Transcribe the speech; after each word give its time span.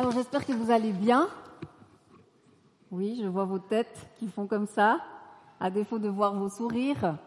Alors 0.00 0.12
j'espère 0.12 0.46
que 0.46 0.52
vous 0.52 0.70
allez 0.70 0.92
bien. 0.92 1.28
Oui, 2.90 3.20
je 3.22 3.28
vois 3.28 3.44
vos 3.44 3.58
têtes 3.58 4.08
qui 4.18 4.28
font 4.28 4.46
comme 4.46 4.66
ça, 4.66 4.98
à 5.60 5.68
défaut 5.68 5.98
de 5.98 6.08
voir 6.08 6.32
vos 6.32 6.48
sourires. 6.48 7.18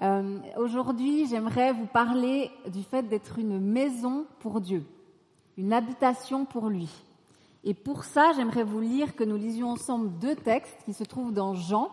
Euh, 0.00 0.38
Aujourd'hui, 0.56 1.26
j'aimerais 1.26 1.74
vous 1.74 1.84
parler 1.84 2.50
du 2.72 2.82
fait 2.82 3.02
d'être 3.02 3.38
une 3.38 3.60
maison 3.60 4.24
pour 4.38 4.62
Dieu, 4.62 4.86
une 5.58 5.74
habitation 5.74 6.46
pour 6.46 6.70
lui. 6.70 6.88
Et 7.62 7.74
pour 7.74 8.04
ça, 8.04 8.32
j'aimerais 8.34 8.64
vous 8.64 8.80
lire 8.80 9.14
que 9.14 9.24
nous 9.24 9.36
lisions 9.36 9.72
ensemble 9.72 10.18
deux 10.18 10.34
textes 10.34 10.78
qui 10.86 10.94
se 10.94 11.04
trouvent 11.04 11.34
dans 11.34 11.52
Jean. 11.52 11.90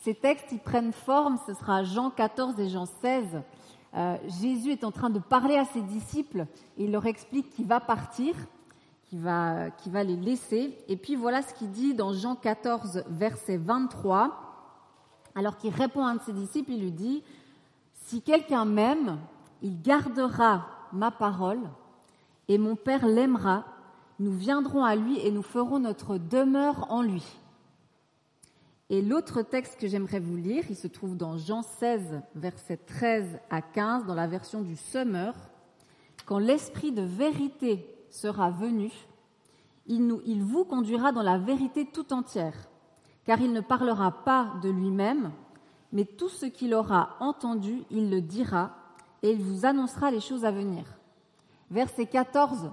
Ces 0.00 0.14
textes, 0.14 0.52
ils 0.52 0.60
prennent 0.60 0.92
forme, 0.92 1.38
ce 1.46 1.54
sera 1.54 1.82
Jean 1.82 2.10
14 2.10 2.60
et 2.60 2.68
Jean 2.68 2.84
16. 2.84 3.40
Euh, 3.94 4.18
Jésus 4.38 4.72
est 4.72 4.84
en 4.84 4.90
train 4.90 5.08
de 5.08 5.18
parler 5.18 5.56
à 5.56 5.64
ses 5.64 5.80
disciples 5.80 6.44
et 6.76 6.84
il 6.84 6.92
leur 6.92 7.06
explique 7.06 7.48
qu'il 7.48 7.66
va 7.66 7.80
partir, 7.80 8.34
qu'il 9.12 9.20
va, 9.20 9.70
qu'il 9.70 9.92
va 9.92 10.04
les 10.04 10.16
laisser. 10.16 10.74
Et 10.88 10.96
puis 10.96 11.16
voilà 11.16 11.42
ce 11.42 11.52
qu'il 11.52 11.70
dit 11.70 11.92
dans 11.92 12.14
Jean 12.14 12.34
14, 12.34 13.04
verset 13.10 13.58
23. 13.58 14.32
Alors 15.34 15.58
qu'il 15.58 15.74
répond 15.74 16.02
à 16.02 16.12
un 16.12 16.14
de 16.14 16.22
ses 16.22 16.32
disciples, 16.32 16.72
il 16.72 16.80
lui 16.80 16.92
dit, 16.92 17.22
Si 18.06 18.22
quelqu'un 18.22 18.64
m'aime, 18.64 19.18
il 19.60 19.82
gardera 19.82 20.66
ma 20.94 21.10
parole 21.10 21.60
et 22.48 22.56
mon 22.56 22.74
Père 22.74 23.06
l'aimera. 23.06 23.66
Nous 24.18 24.32
viendrons 24.32 24.82
à 24.82 24.96
lui 24.96 25.18
et 25.20 25.30
nous 25.30 25.42
ferons 25.42 25.78
notre 25.78 26.16
demeure 26.16 26.86
en 26.90 27.02
lui. 27.02 27.24
Et 28.88 29.02
l'autre 29.02 29.42
texte 29.42 29.78
que 29.78 29.88
j'aimerais 29.88 30.20
vous 30.20 30.36
lire, 30.36 30.64
il 30.70 30.76
se 30.76 30.86
trouve 30.86 31.18
dans 31.18 31.36
Jean 31.36 31.60
16, 31.60 32.22
versets 32.34 32.78
13 32.78 33.40
à 33.50 33.60
15, 33.60 34.06
dans 34.06 34.14
la 34.14 34.26
version 34.26 34.62
du 34.62 34.76
Summer. 34.76 35.34
Quand 36.24 36.38
l'Esprit 36.38 36.92
de 36.92 37.02
vérité 37.02 37.86
sera 38.10 38.50
venu, 38.50 38.90
il, 39.86 40.42
vous 40.42 40.64
conduira 40.64 41.12
dans 41.12 41.22
la 41.22 41.38
vérité 41.38 41.86
tout 41.86 42.12
entière, 42.12 42.54
car 43.24 43.40
il 43.40 43.52
ne 43.52 43.60
parlera 43.60 44.10
pas 44.24 44.52
de 44.62 44.70
lui-même, 44.70 45.32
mais 45.92 46.04
tout 46.04 46.28
ce 46.28 46.46
qu'il 46.46 46.74
aura 46.74 47.16
entendu, 47.20 47.82
il 47.90 48.10
le 48.10 48.20
dira, 48.20 48.70
et 49.22 49.32
il 49.32 49.42
vous 49.42 49.66
annoncera 49.66 50.10
les 50.10 50.20
choses 50.20 50.44
à 50.44 50.50
venir. 50.50 50.84
Verset 51.70 52.06
14, 52.06 52.70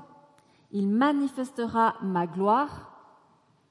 il 0.71 0.87
manifestera 0.87 1.95
ma 2.01 2.27
gloire, 2.27 2.91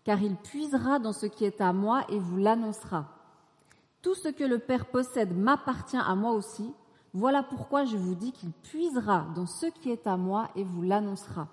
car 0.05 0.22
il 0.22 0.36
puisera 0.36 0.98
dans 0.98 1.12
ce 1.12 1.27
qui 1.27 1.44
est 1.44 1.61
à 1.61 1.72
moi 1.72 2.05
et 2.09 2.19
vous 2.19 2.39
l'annoncera. 2.39 3.06
Tout 4.03 4.14
ce 4.14 4.28
que 4.28 4.44
le 4.44 4.59
Père 4.59 4.86
possède 4.86 5.36
m'appartient 5.36 5.97
à 5.97 6.14
moi 6.14 6.33
aussi. 6.33 6.72
Voilà 7.12 7.42
pourquoi 7.42 7.84
je 7.84 7.97
vous 7.97 8.14
dis 8.14 8.33
qu'il 8.33 8.53
puisera 8.53 9.27
dans 9.34 9.47
ce 9.47 9.66
qui 9.66 9.91
est 9.91 10.06
à 10.06 10.16
moi 10.16 10.48
et 10.55 10.64
vous 10.64 10.83
l'annoncera. 10.83 11.48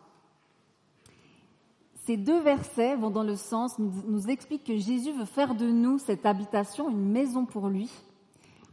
Ces 2.06 2.17
deux 2.17 2.39
versets 2.39 2.95
vont 2.95 3.09
dans 3.09 3.23
le 3.23 3.36
sens, 3.36 3.80
nous, 3.80 4.30
expliquent 4.30 4.66
que 4.66 4.78
Jésus 4.78 5.11
veut 5.11 5.25
faire 5.25 5.56
de 5.56 5.67
nous 5.67 5.98
cette 5.98 6.28
habitation, 6.28 6.88
une 6.88 7.09
maison 7.09 7.45
pour 7.45 7.67
lui, 7.67 7.89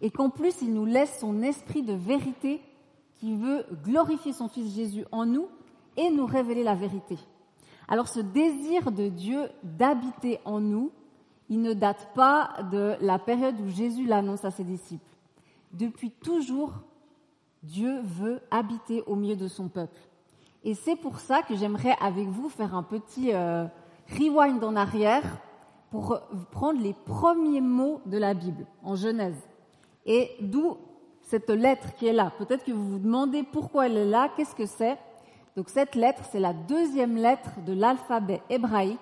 et 0.02 0.10
qu'en 0.10 0.28
plus 0.28 0.60
il 0.60 0.74
nous 0.74 0.84
laisse 0.84 1.18
son 1.18 1.40
esprit 1.40 1.82
de 1.82 1.94
vérité 1.94 2.60
qui 3.14 3.34
veut 3.34 3.64
glorifier 3.84 4.34
son 4.34 4.48
Fils 4.48 4.74
Jésus 4.74 5.06
en 5.12 5.24
nous 5.24 5.46
et 5.96 6.10
nous 6.10 6.26
révéler 6.26 6.62
la 6.62 6.74
vérité. 6.74 7.16
Alors 7.88 8.08
ce 8.08 8.20
désir 8.20 8.92
de 8.92 9.08
Dieu 9.08 9.48
d'habiter 9.62 10.38
en 10.44 10.60
nous, 10.60 10.90
il 11.48 11.62
ne 11.62 11.72
date 11.72 12.12
pas 12.14 12.50
de 12.70 12.96
la 13.00 13.18
période 13.18 13.58
où 13.60 13.70
Jésus 13.70 14.04
l'annonce 14.04 14.44
à 14.44 14.50
ses 14.50 14.64
disciples. 14.64 15.16
Depuis 15.72 16.10
toujours, 16.10 16.74
Dieu 17.62 18.00
veut 18.02 18.40
habiter 18.50 19.02
au 19.06 19.16
milieu 19.16 19.36
de 19.36 19.48
son 19.48 19.68
peuple. 19.68 20.00
Et 20.64 20.74
c'est 20.74 20.96
pour 20.96 21.18
ça 21.18 21.42
que 21.42 21.56
j'aimerais 21.56 21.96
avec 22.00 22.28
vous 22.28 22.48
faire 22.48 22.74
un 22.74 22.82
petit 22.82 23.32
euh, 23.32 23.66
rewind 24.10 24.62
en 24.62 24.76
arrière 24.76 25.24
pour 25.90 26.20
prendre 26.50 26.80
les 26.80 26.94
premiers 26.94 27.60
mots 27.60 28.00
de 28.06 28.16
la 28.18 28.34
Bible 28.34 28.66
en 28.82 28.94
Genèse. 28.94 29.36
Et 30.06 30.30
d'où 30.40 30.78
cette 31.22 31.50
lettre 31.50 31.94
qui 31.94 32.06
est 32.06 32.12
là. 32.12 32.32
Peut-être 32.38 32.64
que 32.64 32.72
vous 32.72 32.92
vous 32.92 32.98
demandez 32.98 33.42
pourquoi 33.42 33.86
elle 33.86 33.96
est 33.96 34.04
là, 34.06 34.30
qu'est-ce 34.36 34.54
que 34.54 34.66
c'est 34.66 34.98
donc 35.56 35.68
cette 35.68 35.94
lettre, 35.94 36.22
c'est 36.30 36.40
la 36.40 36.54
deuxième 36.54 37.16
lettre 37.16 37.50
de 37.66 37.74
l'alphabet 37.74 38.40
hébraïque, 38.48 38.98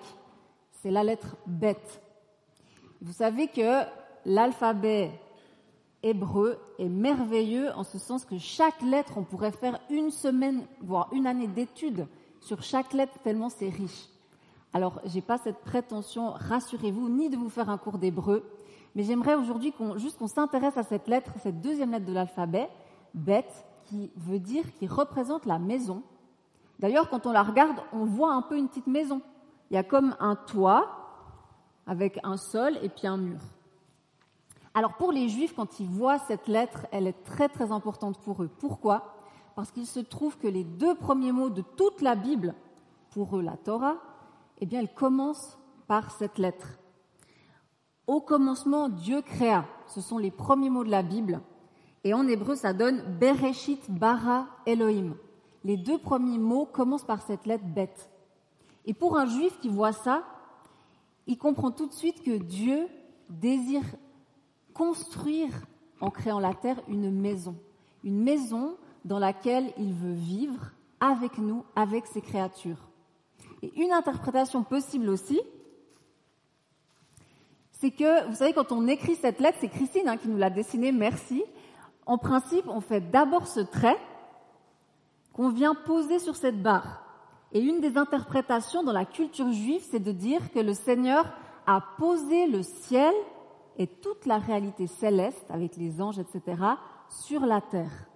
c'est 0.81 0.91
la 0.91 1.03
lettre 1.03 1.37
Bet. 1.45 1.77
Vous 3.01 3.13
savez 3.13 3.47
que 3.47 3.83
l'alphabet 4.25 5.11
hébreu 6.03 6.57
est 6.79 6.89
merveilleux 6.89 7.71
en 7.75 7.83
ce 7.83 7.97
sens 7.99 8.25
que 8.25 8.37
chaque 8.37 8.81
lettre, 8.81 9.13
on 9.17 9.23
pourrait 9.23 9.51
faire 9.51 9.79
une 9.89 10.11
semaine, 10.11 10.65
voire 10.81 11.09
une 11.11 11.27
année 11.27 11.47
d'études 11.47 12.07
sur 12.39 12.63
chaque 12.63 12.93
lettre 12.93 13.19
tellement 13.23 13.49
c'est 13.49 13.69
riche. 13.69 14.07
Alors, 14.73 15.01
j'ai 15.05 15.21
pas 15.21 15.37
cette 15.37 15.59
prétention, 15.59 16.31
rassurez-vous, 16.31 17.09
ni 17.09 17.29
de 17.29 17.37
vous 17.37 17.49
faire 17.49 17.69
un 17.69 17.77
cours 17.77 17.97
d'hébreu, 17.97 18.49
mais 18.95 19.03
j'aimerais 19.03 19.35
aujourd'hui 19.35 19.73
qu'on, 19.73 19.97
juste 19.97 20.17
qu'on 20.17 20.27
s'intéresse 20.27 20.77
à 20.77 20.83
cette 20.83 21.07
lettre, 21.07 21.31
cette 21.43 21.61
deuxième 21.61 21.91
lettre 21.91 22.05
de 22.05 22.13
l'alphabet, 22.13 22.69
Bet, 23.13 23.45
qui 23.85 24.09
veut 24.15 24.39
dire, 24.39 24.63
qui 24.79 24.87
représente 24.87 25.45
la 25.45 25.59
maison, 25.59 26.03
D'ailleurs, 26.81 27.09
quand 27.09 27.27
on 27.27 27.31
la 27.31 27.43
regarde, 27.43 27.77
on 27.93 28.05
voit 28.05 28.33
un 28.33 28.41
peu 28.41 28.57
une 28.57 28.67
petite 28.67 28.87
maison. 28.87 29.21
Il 29.69 29.75
y 29.75 29.77
a 29.77 29.83
comme 29.83 30.15
un 30.19 30.35
toit 30.35 30.89
avec 31.85 32.19
un 32.23 32.37
sol 32.37 32.77
et 32.81 32.89
puis 32.89 33.05
un 33.05 33.17
mur. 33.17 33.39
Alors 34.73 34.93
pour 34.93 35.11
les 35.11 35.29
Juifs, 35.29 35.53
quand 35.55 35.79
ils 35.79 35.87
voient 35.87 36.19
cette 36.19 36.47
lettre, 36.47 36.87
elle 36.91 37.07
est 37.07 37.23
très 37.23 37.49
très 37.49 37.71
importante 37.71 38.19
pour 38.19 38.43
eux. 38.43 38.49
Pourquoi? 38.59 39.15
Parce 39.55 39.71
qu'il 39.71 39.85
se 39.85 39.99
trouve 39.99 40.37
que 40.37 40.47
les 40.47 40.63
deux 40.63 40.95
premiers 40.95 41.31
mots 41.31 41.49
de 41.49 41.61
toute 41.61 42.01
la 42.01 42.15
Bible, 42.15 42.55
pour 43.11 43.37
eux 43.37 43.41
la 43.41 43.57
Torah, 43.57 43.97
eh 44.59 44.65
bien, 44.65 44.79
elle 44.79 44.93
commence 44.93 45.57
par 45.87 46.11
cette 46.11 46.37
lettre. 46.37 46.79
Au 48.07 48.21
commencement, 48.21 48.87
Dieu 48.87 49.21
créa. 49.21 49.65
Ce 49.87 49.99
sont 49.99 50.17
les 50.17 50.31
premiers 50.31 50.69
mots 50.69 50.85
de 50.85 50.91
la 50.91 51.03
Bible. 51.03 51.41
Et 52.03 52.13
en 52.13 52.27
hébreu, 52.27 52.55
ça 52.55 52.73
donne 52.73 53.01
Bereshit 53.19 53.91
bara 53.91 54.47
Elohim 54.65 55.15
les 55.63 55.77
deux 55.77 55.97
premiers 55.97 56.37
mots 56.37 56.65
commencent 56.65 57.05
par 57.05 57.21
cette 57.21 57.45
lettre 57.45 57.65
bête. 57.65 58.09
Et 58.85 58.93
pour 58.93 59.17
un 59.17 59.25
juif 59.25 59.59
qui 59.59 59.69
voit 59.69 59.93
ça, 59.93 60.23
il 61.27 61.37
comprend 61.37 61.71
tout 61.71 61.87
de 61.87 61.93
suite 61.93 62.23
que 62.23 62.37
Dieu 62.37 62.87
désire 63.29 63.83
construire 64.73 65.51
en 65.99 66.09
créant 66.09 66.39
la 66.39 66.53
terre 66.53 66.81
une 66.87 67.11
maison. 67.11 67.55
Une 68.03 68.21
maison 68.21 68.75
dans 69.05 69.19
laquelle 69.19 69.71
il 69.77 69.93
veut 69.93 70.13
vivre 70.13 70.71
avec 70.99 71.37
nous, 71.37 71.63
avec 71.75 72.05
ses 72.07 72.21
créatures. 72.21 72.89
Et 73.61 73.71
une 73.81 73.91
interprétation 73.91 74.63
possible 74.63 75.09
aussi, 75.09 75.39
c'est 77.71 77.91
que, 77.91 78.27
vous 78.27 78.35
savez, 78.35 78.53
quand 78.53 78.71
on 78.71 78.87
écrit 78.87 79.15
cette 79.15 79.39
lettre, 79.39 79.57
c'est 79.59 79.67
Christine 79.67 80.07
hein, 80.07 80.17
qui 80.17 80.27
nous 80.27 80.37
l'a 80.37 80.51
dessinée, 80.51 80.91
merci. 80.91 81.43
En 82.05 82.17
principe, 82.17 82.67
on 82.67 82.81
fait 82.81 83.01
d'abord 83.01 83.47
ce 83.47 83.59
trait, 83.59 83.97
qu'on 85.33 85.49
vient 85.49 85.73
poser 85.73 86.19
sur 86.19 86.35
cette 86.35 86.61
barre. 86.61 87.03
Et 87.53 87.59
une 87.59 87.81
des 87.81 87.97
interprétations 87.97 88.83
dans 88.83 88.91
la 88.91 89.05
culture 89.05 89.51
juive, 89.51 89.83
c'est 89.89 89.99
de 89.99 90.11
dire 90.11 90.51
que 90.53 90.59
le 90.59 90.73
Seigneur 90.73 91.25
a 91.65 91.81
posé 91.97 92.47
le 92.47 92.63
ciel 92.63 93.13
et 93.77 93.87
toute 93.87 94.25
la 94.25 94.37
réalité 94.37 94.87
céleste, 94.87 95.45
avec 95.49 95.77
les 95.77 96.01
anges, 96.01 96.19
etc., 96.19 96.61
sur 97.09 97.45
la 97.45 97.61
terre. 97.61 98.07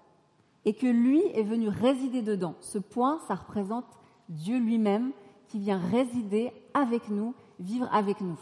Et 0.66 0.74
que 0.74 0.88
lui 0.88 1.22
est 1.34 1.44
venu 1.44 1.70
résider 1.70 2.22
dedans. 2.22 2.56
Ce 2.60 2.80
point, 2.80 3.20
ça 3.28 3.36
représente 3.36 3.86
Dieu 4.30 4.58
lui-même 4.58 5.12
qui 5.48 5.60
vient 5.60 5.78
résider 5.78 6.52
avec 6.74 7.10
nous, 7.10 7.34
vivre 7.60 7.88
avec 7.94 8.22
nous. 8.22 8.40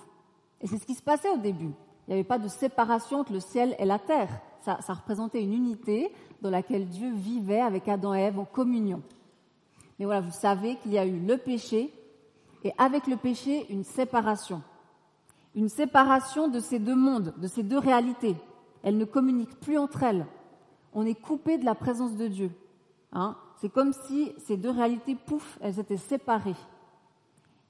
Et 0.61 0.67
c'est 0.67 0.77
ce 0.77 0.85
qui 0.85 0.95
se 0.95 1.03
passait 1.03 1.29
au 1.29 1.37
début. 1.37 1.71
Il 2.07 2.09
n'y 2.09 2.13
avait 2.13 2.23
pas 2.23 2.39
de 2.39 2.47
séparation 2.47 3.19
entre 3.19 3.33
le 3.33 3.39
ciel 3.39 3.75
et 3.79 3.85
la 3.85 3.99
terre. 3.99 4.29
Ça, 4.61 4.79
ça 4.81 4.93
représentait 4.93 5.43
une 5.43 5.53
unité 5.53 6.11
dans 6.41 6.49
laquelle 6.49 6.87
Dieu 6.87 7.11
vivait 7.13 7.61
avec 7.61 7.87
Adam 7.87 8.13
et 8.13 8.21
Ève 8.21 8.39
en 8.39 8.45
communion. 8.45 9.01
Mais 9.99 10.05
voilà, 10.05 10.21
vous 10.21 10.31
savez 10.31 10.77
qu'il 10.77 10.93
y 10.93 10.97
a 10.97 11.05
eu 11.05 11.19
le 11.19 11.37
péché 11.37 11.93
et 12.63 12.71
avec 12.77 13.07
le 13.07 13.17
péché, 13.17 13.65
une 13.69 13.83
séparation. 13.83 14.61
Une 15.55 15.69
séparation 15.69 16.47
de 16.47 16.59
ces 16.59 16.79
deux 16.79 16.95
mondes, 16.95 17.33
de 17.37 17.47
ces 17.47 17.63
deux 17.63 17.77
réalités. 17.77 18.35
Elles 18.81 18.97
ne 18.97 19.05
communiquent 19.05 19.59
plus 19.59 19.77
entre 19.77 20.03
elles. 20.03 20.25
On 20.93 21.05
est 21.05 21.19
coupé 21.19 21.57
de 21.57 21.65
la 21.65 21.75
présence 21.75 22.15
de 22.15 22.27
Dieu. 22.27 22.51
Hein 23.11 23.35
C'est 23.57 23.69
comme 23.69 23.93
si 23.93 24.33
ces 24.39 24.57
deux 24.57 24.71
réalités, 24.71 25.15
pouf, 25.15 25.57
elles 25.61 25.79
étaient 25.79 25.97
séparées. 25.97 26.55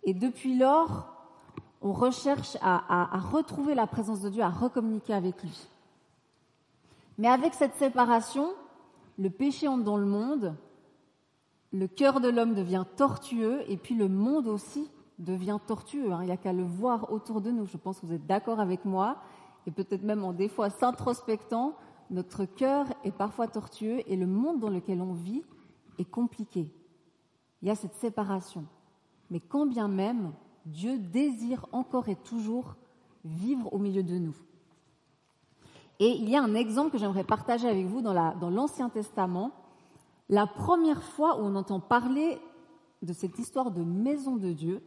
Et 0.03 0.13
depuis 0.13 0.57
lors, 0.57 1.07
on 1.81 1.91
recherche 1.91 2.57
à, 2.62 3.15
à 3.15 3.19
retrouver 3.19 3.75
la 3.75 3.88
présence 3.88 4.21
de 4.21 4.30
Dieu, 4.30 4.41
à 4.41 4.50
recommuniquer 4.50 5.13
avec 5.13 5.41
lui. 5.44 5.68
Mais 7.18 7.27
avec 7.27 7.53
cette 7.53 7.75
séparation, 7.75 8.53
le 9.18 9.30
péché 9.30 9.68
entre 9.68 9.83
dans 9.83 9.97
le 9.97 10.06
monde, 10.06 10.56
le 11.71 11.88
cœur 11.88 12.21
de 12.21 12.30
l'homme 12.30 12.53
devient 12.53 12.85
tortueux 12.95 13.63
et 13.68 13.77
puis 13.77 13.95
le 13.95 14.07
monde 14.07 14.47
aussi 14.47 14.89
devient 15.23 15.57
tortueux. 15.65 16.11
Hein. 16.11 16.19
Il 16.21 16.25
n'y 16.25 16.31
a 16.31 16.37
qu'à 16.37 16.53
le 16.53 16.63
voir 16.63 17.11
autour 17.11 17.41
de 17.41 17.51
nous. 17.51 17.65
Je 17.65 17.77
pense 17.77 17.99
que 17.99 18.05
vous 18.05 18.13
êtes 18.13 18.25
d'accord 18.25 18.59
avec 18.59 18.85
moi 18.85 19.17
et 19.65 19.71
peut-être 19.71 20.03
même 20.03 20.23
en 20.23 20.33
des 20.33 20.49
fois 20.49 20.69
s'introspectant, 20.69 21.73
notre 22.09 22.45
cœur 22.45 22.87
est 23.03 23.11
parfois 23.11 23.47
tortueux 23.47 24.01
et 24.07 24.15
le 24.15 24.27
monde 24.27 24.59
dans 24.59 24.69
lequel 24.69 25.01
on 25.01 25.13
vit 25.13 25.43
est 25.97 26.09
compliqué. 26.09 26.71
Il 27.61 27.67
y 27.67 27.71
a 27.71 27.75
cette 27.75 27.95
séparation. 27.95 28.65
mais 29.29 29.39
quand 29.39 29.65
bien 29.65 29.87
même 29.87 30.33
Dieu 30.65 30.97
désire 30.97 31.65
encore 31.71 32.09
et 32.09 32.15
toujours 32.15 32.75
vivre 33.25 33.73
au 33.73 33.77
milieu 33.77 34.03
de 34.03 34.17
nous. 34.17 34.35
Et 35.99 36.09
il 36.09 36.29
y 36.29 36.35
a 36.35 36.43
un 36.43 36.55
exemple 36.55 36.91
que 36.91 36.97
j'aimerais 36.97 37.23
partager 37.23 37.67
avec 37.67 37.85
vous 37.85 38.01
dans 38.01 38.49
l'Ancien 38.49 38.89
Testament. 38.89 39.51
La 40.29 40.47
première 40.47 41.03
fois 41.03 41.37
où 41.39 41.45
on 41.45 41.55
entend 41.55 41.79
parler 41.79 42.39
de 43.01 43.13
cette 43.13 43.37
histoire 43.39 43.71
de 43.71 43.83
maison 43.83 44.35
de 44.37 44.51
Dieu, 44.51 44.81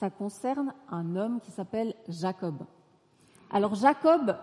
ça 0.00 0.08
concerne 0.08 0.72
un 0.88 1.14
homme 1.14 1.40
qui 1.40 1.50
s'appelle 1.50 1.94
Jacob. 2.08 2.64
Alors 3.50 3.74
Jacob, 3.74 4.34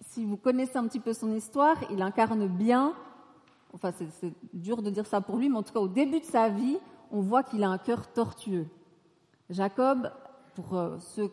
si 0.00 0.24
vous 0.24 0.36
connaissez 0.36 0.76
un 0.76 0.88
petit 0.88 0.98
peu 0.98 1.12
son 1.12 1.32
histoire, 1.36 1.76
il 1.92 2.02
incarne 2.02 2.48
bien, 2.48 2.92
enfin 3.72 3.92
c'est 3.92 4.32
dur 4.52 4.82
de 4.82 4.90
dire 4.90 5.06
ça 5.06 5.20
pour 5.20 5.36
lui, 5.36 5.48
mais 5.48 5.58
en 5.58 5.62
tout 5.62 5.72
cas 5.72 5.78
au 5.78 5.86
début 5.86 6.18
de 6.18 6.24
sa 6.24 6.48
vie, 6.48 6.78
on 7.12 7.20
voit 7.20 7.44
qu'il 7.44 7.62
a 7.62 7.68
un 7.68 7.78
cœur 7.78 8.12
tortueux. 8.12 8.66
Jacob, 9.50 10.10
pour 10.56 10.76
euh, 10.76 10.98
ceux, 10.98 11.28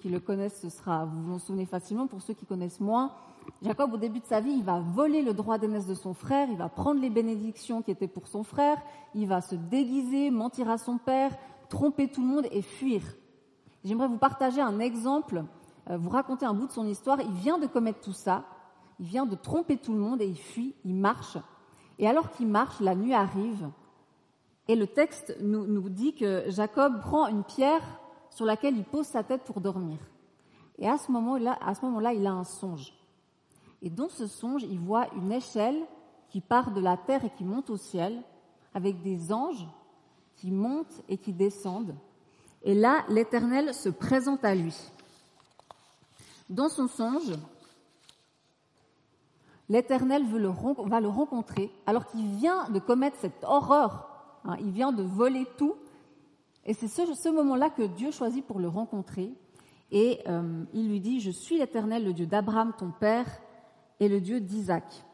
qui 0.00 0.08
le 0.08 0.18
connaissent, 0.18 0.62
ce 0.62 0.70
sera, 0.70 1.04
vous 1.04 1.22
vous 1.22 1.34
en 1.34 1.38
souvenez 1.38 1.66
facilement, 1.66 2.06
pour 2.06 2.22
ceux 2.22 2.32
qui 2.32 2.46
connaissent 2.46 2.80
moins, 2.80 3.12
Jacob, 3.62 3.92
au 3.92 3.98
début 3.98 4.20
de 4.20 4.24
sa 4.24 4.40
vie, 4.40 4.52
il 4.52 4.64
va 4.64 4.80
voler 4.80 5.20
le 5.20 5.34
droit 5.34 5.58
d'aînesse 5.58 5.86
de 5.86 5.94
son 5.94 6.14
frère, 6.14 6.48
il 6.50 6.56
va 6.56 6.70
prendre 6.70 7.00
les 7.00 7.10
bénédictions 7.10 7.82
qui 7.82 7.90
étaient 7.90 8.08
pour 8.08 8.26
son 8.26 8.42
frère, 8.42 8.80
il 9.14 9.28
va 9.28 9.42
se 9.42 9.54
déguiser, 9.54 10.30
mentir 10.30 10.70
à 10.70 10.78
son 10.78 10.96
père, 10.98 11.36
tromper 11.68 12.08
tout 12.08 12.20
le 12.20 12.28
monde 12.28 12.46
et 12.50 12.62
fuir. 12.62 13.02
J'aimerais 13.84 14.08
vous 14.08 14.18
partager 14.18 14.60
un 14.60 14.78
exemple, 14.78 15.44
euh, 15.90 15.96
vous 15.96 16.10
raconter 16.10 16.46
un 16.46 16.54
bout 16.54 16.66
de 16.66 16.72
son 16.72 16.86
histoire. 16.86 17.20
Il 17.20 17.32
vient 17.32 17.58
de 17.58 17.66
commettre 17.66 18.00
tout 18.00 18.12
ça, 18.12 18.44
il 18.98 19.06
vient 19.06 19.26
de 19.26 19.36
tromper 19.36 19.76
tout 19.76 19.92
le 19.92 20.00
monde 20.00 20.20
et 20.20 20.26
il 20.26 20.38
fuit, 20.38 20.74
il 20.84 20.94
marche. 20.94 21.38
Et 21.98 22.08
alors 22.08 22.30
qu'il 22.30 22.48
marche, 22.48 22.80
la 22.80 22.94
nuit 22.94 23.14
arrive, 23.14 23.70
et 24.68 24.74
le 24.74 24.86
texte 24.86 25.36
nous, 25.40 25.66
nous 25.66 25.88
dit 25.88 26.14
que 26.14 26.44
Jacob 26.48 27.00
prend 27.00 27.28
une 27.28 27.44
pierre 27.44 27.82
sur 28.30 28.44
laquelle 28.44 28.76
il 28.76 28.84
pose 28.84 29.06
sa 29.06 29.22
tête 29.22 29.44
pour 29.44 29.60
dormir. 29.60 29.98
Et 30.78 30.88
à 30.88 30.98
ce 30.98 31.10
moment-là, 31.12 31.56
à 31.64 31.74
ce 31.74 31.84
moment-là, 31.84 32.12
il 32.12 32.26
a 32.26 32.32
un 32.32 32.44
songe. 32.44 32.92
Et 33.80 33.90
dans 33.90 34.08
ce 34.08 34.26
songe, 34.26 34.64
il 34.64 34.78
voit 34.78 35.06
une 35.14 35.32
échelle 35.32 35.80
qui 36.28 36.40
part 36.40 36.72
de 36.72 36.80
la 36.80 36.96
terre 36.96 37.24
et 37.24 37.30
qui 37.30 37.44
monte 37.44 37.70
au 37.70 37.76
ciel, 37.76 38.22
avec 38.74 39.00
des 39.02 39.32
anges 39.32 39.66
qui 40.36 40.50
montent 40.50 41.02
et 41.08 41.16
qui 41.18 41.32
descendent. 41.32 41.94
Et 42.62 42.74
là, 42.74 43.04
l'Éternel 43.08 43.74
se 43.74 43.88
présente 43.88 44.44
à 44.44 44.54
lui. 44.54 44.76
Dans 46.48 46.68
son 46.68 46.88
songe, 46.88 47.32
l'Éternel 49.68 50.24
va 50.26 51.00
le 51.00 51.08
rencontrer 51.08 51.70
alors 51.86 52.06
qu'il 52.06 52.26
vient 52.36 52.68
de 52.70 52.78
commettre 52.78 53.16
cette 53.20 53.44
horreur. 53.44 54.08
Hein, 54.44 54.56
il 54.60 54.70
vient 54.70 54.92
de 54.92 55.02
voler 55.02 55.46
tout. 55.56 55.74
Et 56.64 56.74
c'est 56.74 56.88
ce, 56.88 57.28
moment-là 57.28 57.70
que 57.70 57.82
Dieu 57.82 58.10
choisit 58.10 58.44
pour 58.44 58.58
le 58.58 58.68
rencontrer. 58.68 59.32
Et 59.92 60.20
euh, 60.26 60.64
il 60.72 60.88
lui 60.88 61.00
dit, 61.00 61.20
je 61.20 61.30
suis 61.30 61.58
l'Éternel, 61.58 62.04
le 62.04 62.12
Dieu 62.12 62.26
d'Abraham, 62.26 62.72
ton 62.76 62.90
père, 62.90 63.26
et 64.00 64.08
le 64.08 64.20
Dieu 64.20 64.40
d'Isaac. 64.40 65.04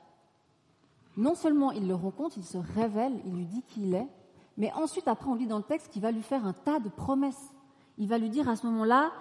Non 1.16 1.34
seulement 1.34 1.72
il 1.72 1.86
le 1.86 1.94
rencontre, 1.94 2.38
il 2.38 2.44
se 2.44 2.56
révèle, 2.56 3.20
il 3.26 3.34
lui 3.34 3.44
dit 3.44 3.62
qui 3.68 3.82
il 3.82 3.94
est, 3.94 4.08
mais 4.56 4.72
ensuite, 4.72 5.08
après, 5.08 5.28
on 5.28 5.34
lit 5.34 5.46
dans 5.46 5.58
le 5.58 5.64
texte 5.64 5.92
qu'il 5.92 6.02
va 6.02 6.10
lui 6.10 6.22
faire 6.22 6.46
un 6.46 6.52
tas 6.52 6.78
de 6.78 6.88
promesses. 6.88 7.52
Il 7.98 8.08
va 8.08 8.18
lui 8.18 8.30
dire 8.30 8.48
à 8.48 8.56
ce 8.56 8.66
moment-là, 8.66 9.12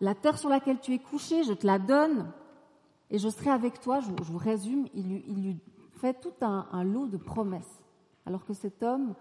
la 0.00 0.14
terre 0.14 0.38
sur 0.38 0.48
laquelle 0.48 0.80
tu 0.80 0.94
es 0.94 0.98
couché, 0.98 1.44
je 1.44 1.52
te 1.52 1.66
la 1.66 1.78
donne, 1.78 2.30
et 3.10 3.18
je 3.18 3.28
serai 3.28 3.50
avec 3.50 3.80
toi. 3.80 4.00
Je, 4.00 4.10
vous 4.10 4.38
résume, 4.38 4.86
il 4.94 5.08
lui, 5.42 5.58
fait 5.98 6.18
tout 6.18 6.32
un, 6.40 6.84
lot 6.84 7.06
de 7.06 7.16
promesses, 7.16 7.82
alors 8.24 8.44
que 8.44 8.54
cet 8.54 8.82
homme 8.82 9.14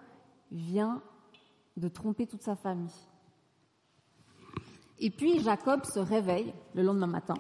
vient 0.52 1.02
de 1.76 1.88
tromper 1.88 2.26
toute 2.26 2.42
sa 2.42 2.56
famille. 2.56 2.94
Et 5.00 5.10
puis 5.10 5.40
Jacob 5.40 5.84
se 5.86 6.00
réveille 6.00 6.54
le 6.74 6.84
lendemain 6.84 7.08
matin. 7.08 7.36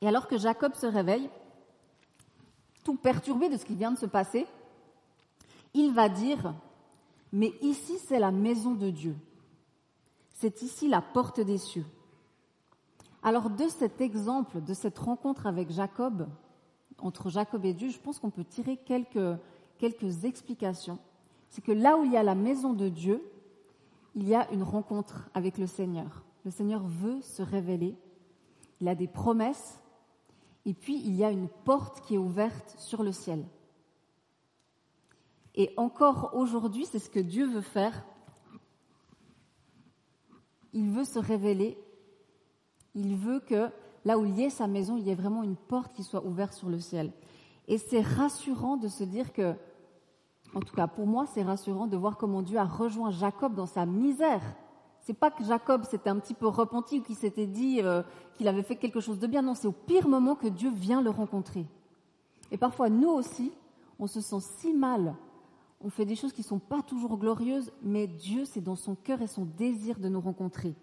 Et 0.00 0.08
alors 0.08 0.28
que 0.28 0.38
Jacob 0.38 0.74
se 0.74 0.86
réveille, 0.86 1.28
tout 2.88 2.94
perturbé 2.94 3.50
de 3.50 3.58
ce 3.58 3.66
qui 3.66 3.74
vient 3.74 3.92
de 3.92 3.98
se 3.98 4.06
passer, 4.06 4.46
il 5.74 5.92
va 5.92 6.08
dire, 6.08 6.54
mais 7.32 7.52
ici 7.60 7.98
c'est 7.98 8.18
la 8.18 8.30
maison 8.30 8.72
de 8.72 8.88
Dieu. 8.88 9.14
C'est 10.30 10.62
ici 10.62 10.88
la 10.88 11.02
porte 11.02 11.38
des 11.38 11.58
cieux. 11.58 11.84
Alors 13.22 13.50
de 13.50 13.68
cet 13.68 14.00
exemple, 14.00 14.62
de 14.62 14.72
cette 14.72 14.98
rencontre 14.98 15.46
avec 15.46 15.70
Jacob, 15.70 16.28
entre 16.98 17.28
Jacob 17.28 17.62
et 17.66 17.74
Dieu, 17.74 17.90
je 17.90 17.98
pense 17.98 18.18
qu'on 18.18 18.30
peut 18.30 18.46
tirer 18.46 18.78
quelques, 18.78 19.38
quelques 19.76 20.24
explications. 20.24 20.98
C'est 21.50 21.62
que 21.62 21.72
là 21.72 21.98
où 21.98 22.04
il 22.06 22.12
y 22.12 22.16
a 22.16 22.22
la 22.22 22.34
maison 22.34 22.72
de 22.72 22.88
Dieu, 22.88 23.22
il 24.14 24.26
y 24.26 24.34
a 24.34 24.50
une 24.50 24.62
rencontre 24.62 25.28
avec 25.34 25.58
le 25.58 25.66
Seigneur. 25.66 26.24
Le 26.46 26.50
Seigneur 26.50 26.82
veut 26.86 27.20
se 27.20 27.42
révéler. 27.42 27.98
Il 28.80 28.88
a 28.88 28.94
des 28.94 29.08
promesses 29.08 29.78
et 30.64 30.74
puis, 30.74 31.00
il 31.04 31.14
y 31.14 31.24
a 31.24 31.30
une 31.30 31.48
porte 31.48 32.00
qui 32.02 32.14
est 32.14 32.18
ouverte 32.18 32.74
sur 32.78 33.02
le 33.02 33.12
ciel. 33.12 33.44
Et 35.54 35.72
encore 35.76 36.30
aujourd'hui, 36.34 36.86
c'est 36.86 36.98
ce 36.98 37.10
que 37.10 37.20
Dieu 37.20 37.46
veut 37.46 37.62
faire. 37.62 38.04
Il 40.72 40.90
veut 40.90 41.04
se 41.04 41.18
révéler. 41.18 41.78
Il 42.94 43.16
veut 43.16 43.40
que 43.40 43.70
là 44.04 44.18
où 44.18 44.24
il 44.24 44.38
y 44.38 44.44
ait 44.44 44.50
sa 44.50 44.66
maison, 44.66 44.96
il 44.96 45.06
y 45.06 45.10
ait 45.10 45.14
vraiment 45.14 45.42
une 45.42 45.56
porte 45.56 45.94
qui 45.94 46.04
soit 46.04 46.24
ouverte 46.24 46.52
sur 46.52 46.68
le 46.68 46.80
ciel. 46.80 47.12
Et 47.66 47.78
c'est 47.78 48.00
rassurant 48.00 48.76
de 48.76 48.88
se 48.88 49.04
dire 49.04 49.32
que, 49.32 49.54
en 50.54 50.60
tout 50.60 50.74
cas 50.74 50.86
pour 50.86 51.06
moi, 51.06 51.26
c'est 51.26 51.42
rassurant 51.42 51.86
de 51.86 51.96
voir 51.96 52.16
comment 52.16 52.42
Dieu 52.42 52.58
a 52.58 52.64
rejoint 52.64 53.10
Jacob 53.10 53.54
dans 53.54 53.66
sa 53.66 53.84
misère 53.84 54.42
c'est 55.08 55.14
pas 55.14 55.30
que 55.30 55.42
Jacob 55.42 55.84
s'était 55.84 56.10
un 56.10 56.18
petit 56.18 56.34
peu 56.34 56.46
repenti 56.46 56.98
ou 56.98 57.02
qu'il 57.02 57.16
s'était 57.16 57.46
dit 57.46 57.80
euh, 57.80 58.02
qu'il 58.36 58.46
avait 58.46 58.62
fait 58.62 58.76
quelque 58.76 59.00
chose 59.00 59.18
de 59.18 59.26
bien. 59.26 59.40
Non, 59.40 59.54
c'est 59.54 59.66
au 59.66 59.72
pire 59.72 60.06
moment 60.06 60.34
que 60.34 60.48
Dieu 60.48 60.70
vient 60.70 61.00
le 61.00 61.08
rencontrer. 61.08 61.64
Et 62.50 62.58
parfois, 62.58 62.90
nous 62.90 63.08
aussi, 63.08 63.50
on 63.98 64.06
se 64.06 64.20
sent 64.20 64.40
si 64.58 64.74
mal. 64.74 65.16
On 65.80 65.88
fait 65.88 66.04
des 66.04 66.14
choses 66.14 66.34
qui 66.34 66.42
ne 66.42 66.46
sont 66.46 66.58
pas 66.58 66.82
toujours 66.82 67.16
glorieuses, 67.16 67.72
mais 67.82 68.06
Dieu, 68.06 68.44
c'est 68.44 68.60
dans 68.60 68.76
son 68.76 68.96
cœur 68.96 69.22
et 69.22 69.26
son 69.26 69.46
désir 69.46 69.98
de 69.98 70.10
nous 70.10 70.20
rencontrer. 70.20 70.74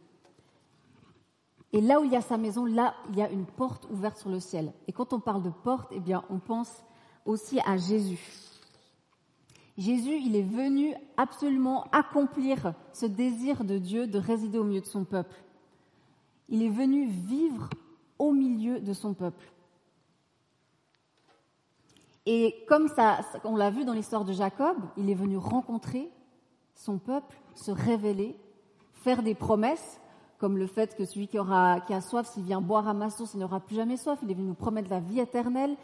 Et 1.72 1.80
là 1.80 2.02
où 2.02 2.04
il 2.04 2.12
y 2.12 2.16
a 2.16 2.22
sa 2.22 2.38
maison, 2.38 2.66
là, 2.66 2.96
il 3.10 3.18
y 3.18 3.22
a 3.22 3.30
une 3.30 3.46
porte 3.46 3.88
ouverte 3.92 4.18
sur 4.18 4.32
le 4.32 4.40
ciel. 4.40 4.74
Et 4.88 4.92
quand 4.92 5.14
on 5.14 5.20
parle 5.20 5.44
de 5.44 5.52
porte, 5.52 5.90
eh 5.92 6.00
bien, 6.00 6.24
on 6.32 6.40
pense 6.40 6.84
aussi 7.26 7.60
à 7.60 7.78
Jésus. 7.78 8.55
Jésus, 9.78 10.22
il 10.24 10.36
est 10.36 10.42
venu 10.42 10.94
absolument 11.18 11.86
accomplir 11.92 12.74
ce 12.94 13.06
désir 13.06 13.66
de 13.66 13.78
Dieu 13.78 14.08
de 14.08 14.18
résider 14.18 14.58
au 14.58 14.64
milieu 14.64 14.82
de 14.82 14.86
son 14.86 15.04
peuple. 15.04 15.36
Il 16.48 16.64
est 16.64 16.70
venu 16.70 17.08
vivre 17.08 17.70
au 18.18 18.32
milieu 18.32 18.80
de 18.80 18.94
son 18.94 19.14
peuple. 19.14 19.52
Et 22.26 22.56
comme 22.68 22.88
ça, 22.88 23.20
on 23.44 23.56
l'a 23.56 23.70
vu 23.70 23.86
dans 23.86 23.94
l'histoire 23.94 24.24
de 24.24 24.34
Jacob, 24.34 24.78
il 24.98 25.10
est 25.10 25.16
venu 25.16 25.38
rencontrer 25.38 26.10
son 26.74 26.98
peuple, 26.98 27.36
se 27.54 27.72
révéler, 27.72 28.36
faire 28.94 29.22
des 29.22 29.36
promesses, 29.36 30.00
comme 30.38 30.58
le 30.58 30.68
fait 30.68 30.96
que 30.96 31.06
celui 31.06 31.28
qui, 31.28 31.38
aura, 31.38 31.82
qui 31.82 31.94
a 31.94 32.02
soif, 32.02 32.28
s'il 32.28 32.44
vient 32.44 32.62
boire 32.62 32.88
à 32.88 32.94
ma 32.94 33.10
source, 33.10 33.34
il 33.34 33.40
n'aura 33.40 33.60
plus 33.60 33.76
jamais 33.76 33.98
soif. 33.98 34.20
Il 34.24 34.32
est 34.32 34.34
venu 34.34 34.48
nous 34.48 34.54
promettre 34.54 34.90
la 34.90 35.00
vie 35.00 35.20
éternelle 35.20 35.76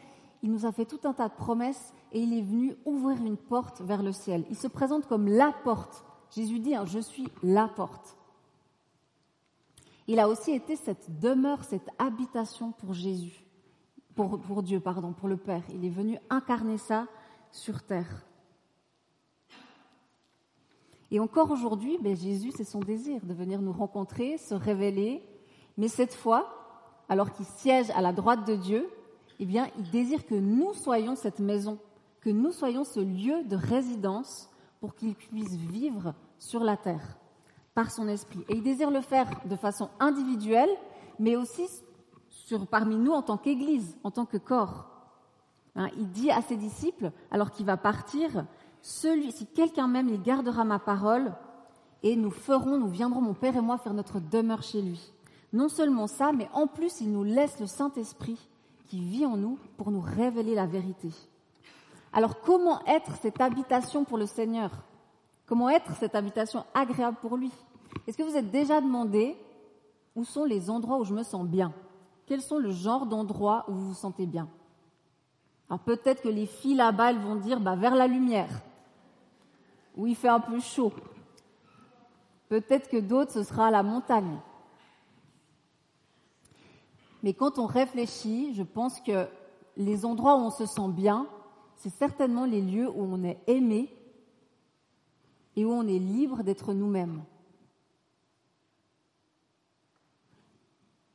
il 0.44 0.52
nous 0.52 0.66
a 0.66 0.72
fait 0.72 0.86
tout 0.86 1.00
un 1.04 1.14
tas 1.14 1.30
de 1.30 1.36
promesses 1.36 1.94
et 2.12 2.20
il 2.20 2.38
est 2.38 2.42
venu 2.42 2.76
ouvrir 2.86 3.18
une 3.24 3.38
porte 3.38 3.82
vers 3.82 4.02
le 4.02 4.12
ciel. 4.12 4.46
Il 4.50 4.58
se 4.58 4.68
présente 4.68 5.08
comme 5.08 5.28
la 5.28 5.54
porte. 5.64 6.04
Jésus 6.36 6.60
dit, 6.60 6.76
hein, 6.76 6.86
je 6.86 7.00
suis 7.00 7.28
la 7.44 7.68
porte. 7.68 8.18
Il 10.08 10.20
a 10.20 10.28
aussi 10.28 10.52
été 10.52 10.76
cette 10.76 11.20
demeure, 11.20 11.64
cette 11.64 11.90
habitation 12.00 12.72
pour 12.72 12.94
Jésus, 12.94 13.46
pour, 14.16 14.64
Dieu, 14.64 14.80
pardon, 14.80 15.14
pour 15.14 15.28
le 15.28 15.38
Père. 15.38 15.64
Il 15.74 15.86
est 15.86 15.90
venu 15.90 16.18
incarner 16.30 16.78
ça 16.78 17.06
sur 17.52 17.84
terre. 17.84 18.26
Et 21.12 21.20
encore 21.20 21.52
aujourd'hui, 21.52 21.98
ben, 22.02 22.16
Jésus, 22.16 22.52
c'est 22.56 22.64
son 22.64 22.80
désir 22.80 23.22
de 23.24 23.34
venir 23.34 23.62
nous 23.62 23.74
rencontrer, 23.74 24.38
se 24.38 24.56
révéler, 24.56 25.22
mais 25.78 25.88
cette 25.88 26.14
fois, 26.14 26.48
alors 27.10 27.34
qu'il 27.34 27.46
siège 27.46 27.90
à 27.92 28.02
la 28.02 28.14
droite 28.14 28.48
de 28.48 28.56
Dieu, 28.56 28.90
eh 29.42 29.46
bien, 29.46 29.68
il 29.76 29.90
désire 29.90 30.28
que 30.28 30.36
nous 30.36 30.72
soyons 30.76 31.16
cette 31.16 31.40
maison, 31.40 31.80
que 32.22 32.30
nous 32.30 32.52
soyons 32.52 32.84
ce 32.84 33.00
lieu 33.00 33.44
de 33.44 33.56
résidence 33.56 34.48
pour 34.80 34.94
qu'il 34.94 35.16
puisse 35.16 35.56
vivre 35.56 36.14
sur 36.38 36.64
la 36.64 36.78
terre 36.78 37.18
par 37.74 37.90
son 37.90 38.08
esprit. 38.08 38.46
Et 38.50 38.58
il 38.58 38.62
désire 38.62 38.92
le 38.92 39.02
faire 39.02 39.28
de 39.46 39.56
façon 39.56 39.90
individuelle, 40.00 40.70
mais 41.18 41.36
aussi 41.36 41.64
parmi 42.70 42.98
nous 42.98 43.14
en 43.14 43.24
tant 43.24 43.38
qu'Église, 43.38 43.98
en 44.04 44.12
tant 44.12 44.28
que 44.28 44.38
corps. 44.38 44.86
Hein, 45.76 45.90
il 45.98 46.12
dit 46.12 46.30
à 46.30 46.44
ses 46.44 46.58
disciples, 46.58 47.12
alors 47.32 47.50
qu'il 47.50 47.66
va 47.66 47.78
partir, 47.78 48.46
celui, 48.84 49.32
si 49.32 49.48
quelqu'un 49.48 49.88
m'aime, 49.88 50.10
il 50.10 50.22
gardera 50.22 50.64
ma 50.66 50.78
parole, 50.78 51.34
et 52.04 52.16
nous 52.16 52.30
ferons, 52.30 52.78
nous 52.78 52.90
viendrons, 52.90 53.22
mon 53.22 53.34
Père 53.34 53.56
et 53.56 53.62
moi, 53.62 53.80
faire 53.80 53.96
notre 53.96 54.20
demeure 54.20 54.62
chez 54.62 54.84
lui. 54.84 55.12
Non 55.52 55.68
seulement 55.68 56.06
ça, 56.06 56.32
mais 56.32 56.48
en 56.54 56.68
plus, 56.68 57.02
il 57.02 57.12
nous 57.12 57.24
laisse 57.24 57.60
le 57.60 57.66
Saint-Esprit 57.66 58.51
qui 58.92 59.00
vit 59.00 59.26
en 59.26 59.38
nous 59.38 59.58
pour 59.78 59.90
nous 59.90 60.02
révéler 60.02 60.54
la 60.54 60.66
vérité. 60.66 61.12
Alors 62.12 62.42
comment 62.42 62.86
être 62.86 63.16
cette 63.22 63.40
habitation 63.40 64.04
pour 64.04 64.18
le 64.18 64.26
Seigneur? 64.26 64.70
Comment 65.46 65.70
être 65.70 65.96
cette 65.96 66.14
habitation 66.14 66.66
agréable 66.74 67.16
pour 67.22 67.38
lui? 67.38 67.54
Est-ce 68.06 68.18
que 68.18 68.24
vous 68.24 68.36
êtes 68.36 68.52
déjà 68.52 68.82
demandé 68.82 69.38
où 70.14 70.26
sont 70.26 70.44
les 70.44 70.70
endroits 70.70 70.98
où 70.98 71.06
je 71.06 71.14
me 71.14 71.24
sens 71.24 71.48
bien? 71.48 71.72
Quels 72.26 72.42
sont 72.42 72.58
le 72.58 72.72
genre 72.72 73.06
d'endroits 73.06 73.64
où 73.70 73.76
vous 73.76 73.88
vous 73.88 73.94
sentez 73.94 74.26
bien? 74.26 74.50
Alors 75.70 75.80
peut-être 75.80 76.22
que 76.22 76.28
les 76.28 76.46
filles 76.46 76.76
là-bas, 76.76 77.12
elles 77.12 77.20
vont 77.20 77.38
dire 77.38 77.62
bah, 77.62 77.78
vers 77.78 77.96
la 77.96 78.08
lumière, 78.08 78.52
où 79.96 80.06
il 80.06 80.18
fait 80.18 80.28
un 80.28 80.42
peu 80.42 80.60
chaud. 80.60 80.92
Peut-être 82.50 82.90
que 82.90 82.98
d'autres, 83.00 83.32
ce 83.32 83.44
sera 83.44 83.68
à 83.68 83.72
la 83.72 83.84
montagne. 83.84 84.38
Mais 87.24 87.34
quand 87.34 87.60
on 87.60 87.66
réfléchit, 87.66 88.54
je 88.54 88.64
pense 88.64 89.00
que 89.02 89.28
les 89.78 90.06
endroits 90.06 90.36
où 90.36 90.40
on 90.40 90.52
se 90.52 90.66
sent 90.66 90.90
bien, 90.90 91.28
c'est 91.76 91.90
certainement 91.90 92.46
les 92.46 92.62
lieux 92.62 92.90
où 92.90 93.02
on 93.02 93.24
est 93.24 93.40
aimé 93.48 93.96
et 95.56 95.66
où 95.66 95.72
on 95.72 95.88
est 95.88 96.00
libre 96.00 96.44
d'être 96.44 96.74
nous-mêmes. 96.74 97.24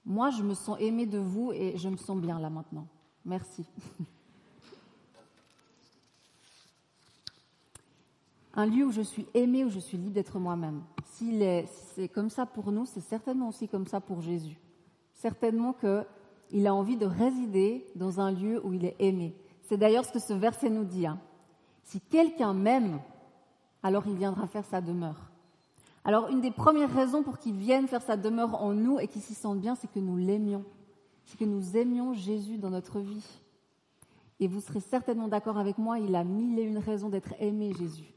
Moi, 0.04 0.30
je 0.30 0.42
me 0.42 0.54
sens 0.54 0.78
aimé 0.80 1.06
de 1.06 1.18
vous 1.18 1.52
et 1.52 1.76
je 1.76 1.88
me 1.88 1.96
sens 1.96 2.16
bien 2.18 2.38
là 2.38 2.50
maintenant. 2.50 2.86
Merci. 3.24 3.64
Un 8.54 8.66
lieu 8.66 8.86
où 8.86 8.92
je 8.92 9.02
suis 9.02 9.26
aimé, 9.34 9.64
où 9.64 9.68
je 9.68 9.80
suis 9.80 9.98
libre 9.98 10.14
d'être 10.14 10.38
moi-même. 10.38 10.82
Si 11.04 11.38
c'est 11.94 12.08
comme 12.08 12.30
ça 12.30 12.46
pour 12.46 12.70
nous, 12.72 12.86
c'est 12.86 13.00
certainement 13.00 13.48
aussi 13.48 13.68
comme 13.68 13.86
ça 13.86 14.00
pour 14.00 14.22
Jésus. 14.22 14.56
Certainement 15.16 15.74
qu'il 15.74 16.66
a 16.66 16.74
envie 16.74 16.96
de 16.96 17.06
résider 17.06 17.86
dans 17.94 18.20
un 18.20 18.30
lieu 18.30 18.64
où 18.64 18.72
il 18.72 18.84
est 18.84 18.96
aimé. 18.98 19.34
C'est 19.62 19.76
d'ailleurs 19.76 20.04
ce 20.04 20.12
que 20.12 20.18
ce 20.18 20.32
verset 20.32 20.70
nous 20.70 20.84
dit. 20.84 21.06
Hein. 21.06 21.18
Si 21.82 22.00
quelqu'un 22.00 22.52
m'aime, 22.54 23.00
alors 23.82 24.06
il 24.06 24.14
viendra 24.16 24.46
faire 24.46 24.64
sa 24.64 24.80
demeure. 24.80 25.30
Alors 26.04 26.28
une 26.28 26.40
des 26.40 26.50
premières 26.52 26.92
raisons 26.92 27.22
pour 27.22 27.38
qu'il 27.38 27.56
vienne 27.56 27.88
faire 27.88 28.02
sa 28.02 28.16
demeure 28.16 28.62
en 28.62 28.72
nous 28.72 29.00
et 29.00 29.08
qu'il 29.08 29.22
s'y 29.22 29.34
sente 29.34 29.58
bien, 29.58 29.74
c'est 29.74 29.90
que 29.90 29.98
nous 29.98 30.16
l'aimions. 30.16 30.64
C'est 31.24 31.38
que 31.38 31.44
nous 31.44 31.76
aimions 31.76 32.12
Jésus 32.12 32.58
dans 32.58 32.70
notre 32.70 33.00
vie. 33.00 33.40
Et 34.38 34.48
vous 34.48 34.60
serez 34.60 34.80
certainement 34.80 35.28
d'accord 35.28 35.58
avec 35.58 35.78
moi, 35.78 35.98
il 35.98 36.14
a 36.14 36.22
mille 36.22 36.58
et 36.58 36.62
une 36.62 36.78
raisons 36.78 37.08
d'être 37.08 37.34
aimé, 37.40 37.72
Jésus. 37.72 38.12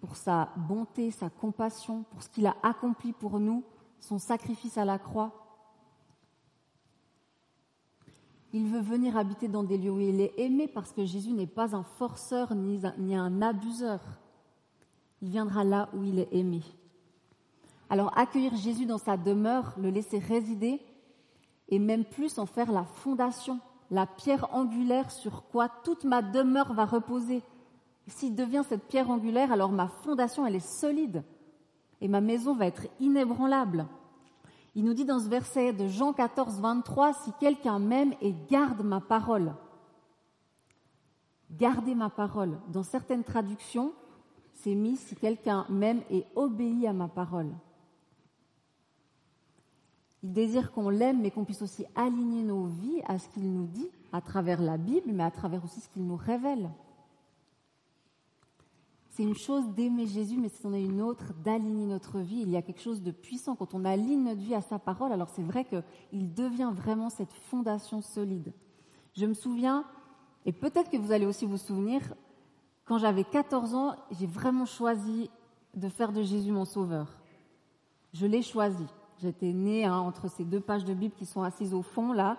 Pour 0.00 0.14
sa 0.16 0.50
bonté, 0.56 1.10
sa 1.10 1.30
compassion, 1.30 2.04
pour 2.10 2.22
ce 2.22 2.28
qu'il 2.28 2.46
a 2.46 2.54
accompli 2.62 3.12
pour 3.12 3.40
nous, 3.40 3.64
son 3.98 4.18
sacrifice 4.18 4.78
à 4.78 4.84
la 4.84 4.98
croix. 4.98 5.49
Il 8.52 8.66
veut 8.66 8.80
venir 8.80 9.16
habiter 9.16 9.46
dans 9.46 9.62
des 9.62 9.78
lieux 9.78 9.92
où 9.92 10.00
il 10.00 10.20
est 10.20 10.34
aimé 10.38 10.66
parce 10.66 10.92
que 10.92 11.04
Jésus 11.04 11.32
n'est 11.32 11.46
pas 11.46 11.76
un 11.76 11.84
forceur 11.84 12.54
ni 12.54 13.14
un, 13.14 13.42
abuseur. 13.42 14.00
Il 15.22 15.30
viendra 15.30 15.62
là 15.62 15.88
où 15.94 16.02
il 16.02 16.18
est 16.18 16.28
aimé. 16.32 16.62
Alors 17.88 18.16
accueillir 18.18 18.56
Jésus 18.56 18.86
dans 18.86 18.98
sa 18.98 19.16
demeure, 19.16 19.74
le 19.78 19.90
laisser 19.90 20.18
résider, 20.18 20.80
et 21.68 21.78
même 21.78 22.04
plus 22.04 22.38
en 22.38 22.46
faire 22.46 22.72
la 22.72 22.84
fondation, 22.84 23.60
la 23.90 24.06
pierre 24.06 24.48
angulaire 24.52 25.10
sur 25.10 25.44
quoi 25.44 25.68
toute 25.84 26.04
ma 26.04 26.22
demeure 26.22 26.72
va 26.72 26.84
reposer. 26.84 27.42
S'il 28.08 28.34
devient 28.34 28.64
cette 28.68 28.88
pierre 28.88 29.10
angulaire, 29.10 29.52
alors 29.52 29.70
ma 29.70 29.86
fondation, 29.86 30.44
elle 30.44 30.56
est 30.56 30.80
solide, 30.80 31.22
et 32.00 32.08
ma 32.08 32.20
maison 32.20 32.54
va 32.54 32.66
être 32.66 32.86
inébranlable. 32.98 33.86
Il 34.74 34.84
nous 34.84 34.94
dit 34.94 35.04
dans 35.04 35.18
ce 35.18 35.28
verset 35.28 35.72
de 35.72 35.88
Jean 35.88 36.12
14, 36.12 36.60
23, 36.60 37.14
si 37.14 37.32
quelqu'un 37.40 37.78
m'aime 37.78 38.14
et 38.20 38.34
garde 38.48 38.82
ma 38.82 39.00
parole, 39.00 39.52
gardez 41.50 41.94
ma 41.94 42.10
parole. 42.10 42.58
Dans 42.68 42.84
certaines 42.84 43.24
traductions, 43.24 43.92
c'est 44.54 44.74
mis 44.74 44.96
si 44.96 45.16
quelqu'un 45.16 45.66
m'aime 45.68 46.02
et 46.10 46.24
obéit 46.36 46.86
à 46.86 46.92
ma 46.92 47.08
parole. 47.08 47.50
Il 50.22 50.32
désire 50.32 50.70
qu'on 50.70 50.90
l'aime, 50.90 51.22
mais 51.22 51.30
qu'on 51.30 51.44
puisse 51.44 51.62
aussi 51.62 51.86
aligner 51.94 52.42
nos 52.42 52.66
vies 52.66 53.00
à 53.06 53.18
ce 53.18 53.28
qu'il 53.28 53.50
nous 53.50 53.66
dit 53.66 53.88
à 54.12 54.20
travers 54.20 54.60
la 54.60 54.76
Bible, 54.76 55.10
mais 55.12 55.24
à 55.24 55.30
travers 55.30 55.64
aussi 55.64 55.80
ce 55.80 55.88
qu'il 55.88 56.06
nous 56.06 56.16
révèle. 56.16 56.70
C'est 59.20 59.26
une 59.26 59.36
chose 59.36 59.68
d'aimer 59.74 60.06
Jésus, 60.06 60.38
mais 60.38 60.48
c'en 60.48 60.72
est 60.72 60.82
une 60.82 61.02
autre 61.02 61.34
d'aligner 61.44 61.84
notre 61.84 62.20
vie. 62.20 62.40
Il 62.40 62.48
y 62.48 62.56
a 62.56 62.62
quelque 62.62 62.80
chose 62.80 63.02
de 63.02 63.10
puissant. 63.10 63.54
Quand 63.54 63.74
on 63.74 63.84
aligne 63.84 64.24
notre 64.24 64.40
vie 64.40 64.54
à 64.54 64.62
sa 64.62 64.78
parole, 64.78 65.12
alors 65.12 65.28
c'est 65.28 65.42
vrai 65.42 65.66
qu'il 65.66 66.32
devient 66.32 66.70
vraiment 66.72 67.10
cette 67.10 67.34
fondation 67.34 68.00
solide. 68.00 68.54
Je 69.12 69.26
me 69.26 69.34
souviens, 69.34 69.84
et 70.46 70.52
peut-être 70.52 70.88
que 70.88 70.96
vous 70.96 71.12
allez 71.12 71.26
aussi 71.26 71.44
vous 71.44 71.58
souvenir, 71.58 72.00
quand 72.86 72.96
j'avais 72.96 73.24
14 73.24 73.74
ans, 73.74 73.94
j'ai 74.18 74.26
vraiment 74.26 74.64
choisi 74.64 75.28
de 75.74 75.90
faire 75.90 76.14
de 76.14 76.22
Jésus 76.22 76.50
mon 76.50 76.64
sauveur. 76.64 77.08
Je 78.14 78.24
l'ai 78.24 78.40
choisi. 78.40 78.86
J'étais 79.20 79.52
née 79.52 79.84
hein, 79.84 79.98
entre 79.98 80.30
ces 80.30 80.44
deux 80.44 80.60
pages 80.60 80.86
de 80.86 80.94
Bible 80.94 81.14
qui 81.14 81.26
sont 81.26 81.42
assises 81.42 81.74
au 81.74 81.82
fond, 81.82 82.14
là, 82.14 82.38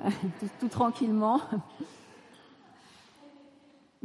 tout, 0.58 0.66
tranquillement. 0.66 1.40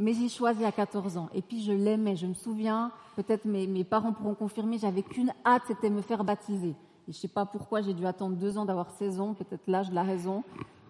Mais 0.02 0.14
j'ai 0.14 0.28
choisi 0.28 0.64
à 0.64 0.72
14 0.72 1.16
ans. 1.16 1.28
Et 1.32 1.42
puis 1.42 1.62
je 1.62 1.70
l'aimais. 1.70 2.16
Je 2.16 2.26
me 2.26 2.34
souviens, 2.34 2.90
peut-être 3.14 3.44
mes, 3.44 3.84
parents 3.84 4.12
pourront 4.12 4.34
confirmer, 4.34 4.76
j'avais 4.76 5.02
qu'une 5.02 5.32
hâte, 5.46 5.62
c'était 5.68 5.90
me 5.90 6.02
faire 6.02 6.24
baptiser. 6.24 6.70
Et 6.70 7.12
je 7.12 7.16
ne 7.18 7.20
sais 7.20 7.28
pas 7.28 7.46
pourquoi 7.46 7.82
j'ai 7.82 7.94
dû 7.94 8.04
attendre 8.04 8.34
deux 8.34 8.58
ans 8.58 8.64
d'avoir 8.64 8.90
16 8.90 9.20
ans, 9.20 9.34
peut-être 9.34 9.68
l'âge 9.68 9.90
de 9.90 9.94
la 9.94 10.02
raison. 10.02 10.42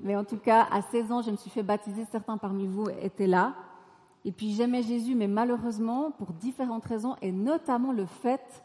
Mais 0.03 0.17
en 0.17 0.25
tout 0.25 0.39
cas, 0.39 0.67
à 0.71 0.81
16 0.81 1.13
ans, 1.13 1.21
je 1.21 1.31
me 1.31 1.37
suis 1.37 1.51
fait 1.51 1.63
baptiser. 1.63 2.07
Certains 2.11 2.39
parmi 2.39 2.67
vous 2.67 2.89
étaient 3.03 3.27
là. 3.27 3.53
Et 4.25 4.33
puis 4.33 4.55
j'aimais 4.55 4.83
Jésus, 4.83 5.15
mais 5.15 5.29
malheureusement, 5.29 6.13
pour 6.13 6.33
différentes 6.33 6.87
raisons, 6.87 7.15
et 7.21 7.33
notamment 7.33 7.93
le 7.93 8.07
fait 8.07 8.65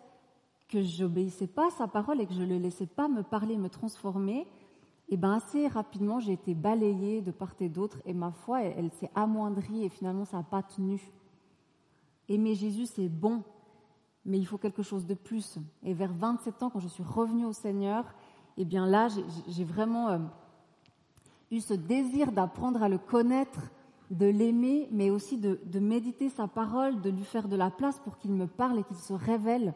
que 0.69 0.81
j'obéissais 0.81 1.47
pas 1.47 1.67
à 1.67 1.71
sa 1.71 1.87
parole 1.87 2.21
et 2.21 2.25
que 2.25 2.33
je 2.33 2.41
ne 2.43 2.45
le 2.45 2.57
laissais 2.57 2.85
pas 2.85 3.09
me 3.09 3.21
parler, 3.21 3.57
me 3.57 3.67
transformer, 3.67 4.47
et 5.09 5.15
ben 5.15 5.33
assez 5.33 5.67
rapidement, 5.67 6.19
j'ai 6.19 6.33
été 6.33 6.53
balayée 6.53 7.21
de 7.21 7.31
part 7.31 7.53
et 7.61 7.69
d'autre, 7.69 7.99
et 8.05 8.13
ma 8.13 8.31
foi, 8.31 8.61
elle, 8.61 8.91
s'est 8.91 9.09
amoindrie, 9.15 9.85
et 9.85 9.89
finalement, 9.89 10.25
ça 10.25 10.37
n'a 10.37 10.43
pas 10.43 10.61
tenu. 10.61 11.01
Aimer 12.27 12.55
Jésus, 12.55 12.87
c'est 12.87 13.07
bon, 13.07 13.43
mais 14.25 14.37
il 14.37 14.45
faut 14.45 14.57
quelque 14.57 14.83
chose 14.83 15.05
de 15.05 15.13
plus. 15.13 15.59
Et 15.83 15.93
vers 15.93 16.11
27 16.11 16.61
ans, 16.63 16.69
quand 16.69 16.81
je 16.81 16.89
suis 16.89 17.03
revenue 17.03 17.45
au 17.45 17.53
Seigneur, 17.53 18.03
et 18.57 18.65
bien 18.65 18.85
là, 18.85 19.07
j'ai 19.47 19.63
vraiment 19.63 20.09
euh, 20.09 20.17
eu 21.51 21.61
ce 21.61 21.73
désir 21.73 22.33
d'apprendre 22.33 22.83
à 22.83 22.89
le 22.89 22.97
connaître, 22.97 23.71
de 24.11 24.25
l'aimer, 24.25 24.89
mais 24.91 25.09
aussi 25.09 25.37
de, 25.37 25.79
méditer 25.79 26.29
sa 26.29 26.47
parole, 26.47 27.01
de 27.01 27.09
lui 27.09 27.23
faire 27.23 27.47
de 27.47 27.55
la 27.55 27.69
place 27.69 27.99
pour 27.99 28.17
qu'il 28.17 28.31
me 28.31 28.47
parle 28.47 28.79
et 28.79 28.83
qu'il 28.83 28.97
se 28.97 29.13
révèle, 29.13 29.73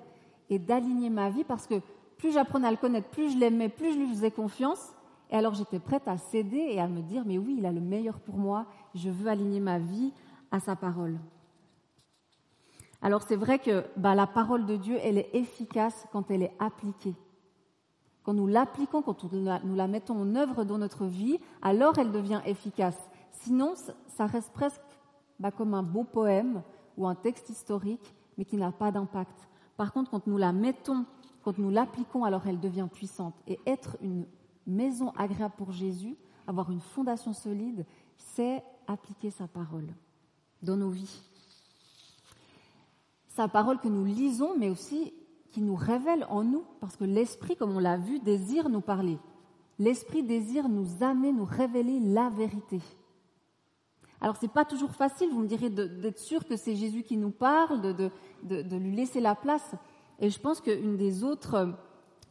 et 0.49 0.59
d'aligner 0.59 1.09
ma 1.09 1.29
vie, 1.29 1.45
parce 1.45 1.67
que 1.67 1.75
plus 2.17 2.33
j'apprenais 2.33 2.67
à 2.67 2.71
le 2.71 2.77
connaître, 2.77 3.09
plus 3.09 3.31
je 3.31 3.37
l'aimais, 3.37 3.69
plus 3.69 3.93
je 3.93 3.99
lui 3.99 4.07
faisais 4.09 4.31
confiance, 4.31 4.93
et 5.31 5.35
alors 5.35 5.53
j'étais 5.53 5.79
prête 5.79 6.07
à 6.07 6.17
céder 6.17 6.57
et 6.57 6.79
à 6.79 6.87
me 6.87 7.01
dire, 7.01 7.23
mais 7.25 7.37
oui, 7.37 7.55
il 7.57 7.65
a 7.65 7.71
le 7.71 7.79
meilleur 7.79 8.19
pour 8.19 8.37
moi, 8.37 8.65
je 8.93 9.09
veux 9.09 9.29
aligner 9.29 9.61
ma 9.61 9.79
vie 9.79 10.13
à 10.51 10.59
sa 10.59 10.75
parole. 10.75 11.17
Alors 13.01 13.23
c'est 13.23 13.37
vrai 13.37 13.57
que 13.57 13.85
bah, 13.95 14.13
la 14.13 14.27
parole 14.27 14.65
de 14.65 14.75
Dieu, 14.75 14.97
elle 15.01 15.17
est 15.17 15.29
efficace 15.33 16.05
quand 16.11 16.29
elle 16.29 16.43
est 16.43 16.53
appliquée. 16.59 17.15
Quand 18.23 18.33
nous 18.33 18.45
l'appliquons, 18.45 19.01
quand 19.01 19.23
nous 19.33 19.75
la 19.75 19.87
mettons 19.87 20.21
en 20.21 20.35
œuvre 20.35 20.63
dans 20.63 20.77
notre 20.77 21.05
vie, 21.05 21.39
alors 21.61 21.97
elle 21.97 22.11
devient 22.11 22.41
efficace. 22.45 22.97
Sinon, 23.31 23.73
ça 24.07 24.25
reste 24.27 24.51
presque 24.53 24.81
bah, 25.39 25.49
comme 25.49 25.73
un 25.73 25.81
beau 25.81 26.03
poème 26.03 26.61
ou 26.97 27.07
un 27.07 27.15
texte 27.15 27.49
historique, 27.49 28.13
mais 28.37 28.45
qui 28.45 28.57
n'a 28.57 28.71
pas 28.71 28.91
d'impact. 28.91 29.49
Par 29.77 29.93
contre, 29.93 30.11
quand 30.11 30.27
nous 30.27 30.37
la 30.37 30.51
mettons, 30.51 31.05
quand 31.43 31.57
nous 31.57 31.71
l'appliquons, 31.71 32.23
alors 32.23 32.45
elle 32.45 32.59
devient 32.59 32.87
puissante. 32.91 33.33
Et 33.47 33.59
être 33.65 33.97
une 34.01 34.25
maison 34.67 35.11
agréable 35.17 35.55
pour 35.57 35.71
Jésus, 35.71 36.15
avoir 36.47 36.71
une 36.71 36.81
fondation 36.81 37.33
solide, 37.33 37.85
c'est 38.17 38.63
appliquer 38.87 39.31
sa 39.31 39.47
parole 39.47 39.87
dans 40.61 40.77
nos 40.77 40.89
vies. 40.89 41.21
Sa 43.29 43.47
parole 43.47 43.79
que 43.79 43.87
nous 43.87 44.05
lisons, 44.05 44.57
mais 44.57 44.69
aussi 44.69 45.13
qui 45.51 45.61
nous 45.61 45.75
révèle 45.75 46.25
en 46.29 46.43
nous, 46.43 46.63
parce 46.79 46.95
que 46.95 47.03
l'Esprit, 47.03 47.55
comme 47.55 47.75
on 47.75 47.79
l'a 47.79 47.97
vu, 47.97 48.19
désire 48.19 48.69
nous 48.69 48.81
parler. 48.81 49.17
L'Esprit 49.79 50.23
désire 50.23 50.69
nous 50.69 51.03
amener, 51.03 51.33
nous 51.33 51.45
révéler 51.45 51.99
la 51.99 52.29
vérité. 52.29 52.79
Alors 54.21 54.35
c'est 54.39 54.51
pas 54.51 54.65
toujours 54.65 54.91
facile, 54.91 55.31
vous 55.31 55.41
me 55.41 55.47
direz, 55.47 55.69
d'être 55.69 56.19
sûr 56.19 56.45
que 56.45 56.55
c'est 56.55 56.75
Jésus 56.75 57.01
qui 57.01 57.17
nous 57.17 57.31
parle, 57.31 57.81
de, 57.81 58.77
lui 58.77 58.95
laisser 58.95 59.19
la 59.19 59.33
place. 59.33 59.73
Et 60.19 60.29
je 60.29 60.39
pense 60.39 60.61
qu'une 60.61 60.95
des 60.95 61.23
autres, 61.23 61.75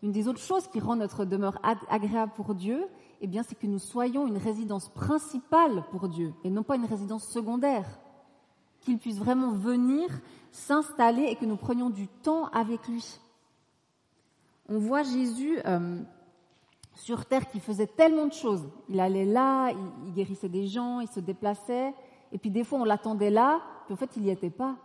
une 0.02 0.12
des 0.12 0.28
autres 0.28 0.40
choses 0.40 0.66
qui 0.69 0.80
rend 0.80 0.97
notre 0.97 1.25
demeure 1.25 1.59
agréable 1.88 2.33
pour 2.35 2.54
Dieu, 2.54 2.87
eh 3.21 3.26
bien, 3.26 3.42
c'est 3.42 3.59
que 3.59 3.66
nous 3.66 3.78
soyons 3.78 4.26
une 4.26 4.38
résidence 4.38 4.88
principale 4.88 5.85
pour 5.90 6.09
Dieu 6.09 6.33
et 6.42 6.50
non 6.50 6.62
pas 6.62 6.76
une 6.76 6.87
résidence 6.87 7.26
secondaire. 7.26 7.87
Qu'il 8.80 8.99
puisse 8.99 9.19
vraiment 9.19 9.52
venir 9.52 10.09
s'installer 10.52 11.25
et 11.25 11.37
que 11.37 11.45
nous 11.45 11.57
prenions 11.57 11.90
du 11.90 12.09
temps 12.09 12.47
avec 12.47 12.88
lui. 12.88 13.21
On 14.71 14.78
voit 14.78 15.02
Jésus 15.02 15.59
euh, 15.66 16.00
sur 16.95 17.26
terre 17.26 17.50
qui 17.50 17.61
faisait 17.61 17.87
tellement 17.87 18.26
de 18.26 18.33
choses. 18.33 18.66
Il 18.88 19.00
allait 19.00 19.26
là, 19.26 19.71
il, 20.07 20.12
guérissait 20.14 20.49
des 20.49 20.66
gens, 20.66 21.00
il 21.00 21.09
se 21.09 21.21
déplaçait, 21.21 21.92
et 22.33 22.38
puis 22.38 22.50
des 22.50 22.64
fois 22.64 22.78
on 22.78 22.85
l'attendait 22.85 23.30
là, 23.30 23.61
puis 23.85 23.95
en 23.95 23.97
fait 23.97 24.11
il 24.16 24.23
n'y 24.23 24.30
était 24.30 24.50
pas. 24.50 24.76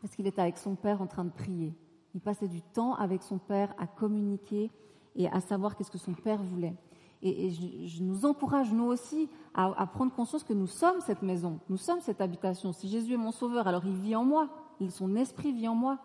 Parce 0.00 0.14
qu'il 0.14 0.26
était 0.26 0.40
avec 0.40 0.58
son 0.58 0.74
Père 0.74 1.02
en 1.02 1.06
train 1.06 1.24
de 1.24 1.30
prier. 1.30 1.72
Il 2.14 2.20
passait 2.20 2.48
du 2.48 2.62
temps 2.62 2.94
avec 2.94 3.22
son 3.22 3.38
Père 3.38 3.74
à 3.78 3.86
communiquer 3.86 4.70
et 5.16 5.28
à 5.28 5.40
savoir 5.40 5.76
qu'est-ce 5.76 5.90
que 5.90 5.98
son 5.98 6.14
Père 6.14 6.42
voulait. 6.42 6.74
Et, 7.22 7.50
je, 7.50 8.02
nous 8.02 8.26
encourage, 8.26 8.72
nous 8.72 8.84
aussi, 8.84 9.30
à, 9.54 9.86
prendre 9.86 10.12
conscience 10.12 10.44
que 10.44 10.52
nous 10.52 10.66
sommes 10.66 11.00
cette 11.00 11.22
maison, 11.22 11.58
nous 11.68 11.78
sommes 11.78 12.00
cette 12.00 12.20
habitation. 12.20 12.72
Si 12.72 12.88
Jésus 12.88 13.14
est 13.14 13.18
mon 13.18 13.32
sauveur, 13.32 13.66
alors 13.66 13.84
il 13.86 13.96
vit 13.96 14.14
en 14.14 14.24
moi, 14.24 14.48
son 14.90 15.16
esprit 15.16 15.52
vit 15.52 15.66
en 15.66 15.74
moi. 15.74 15.98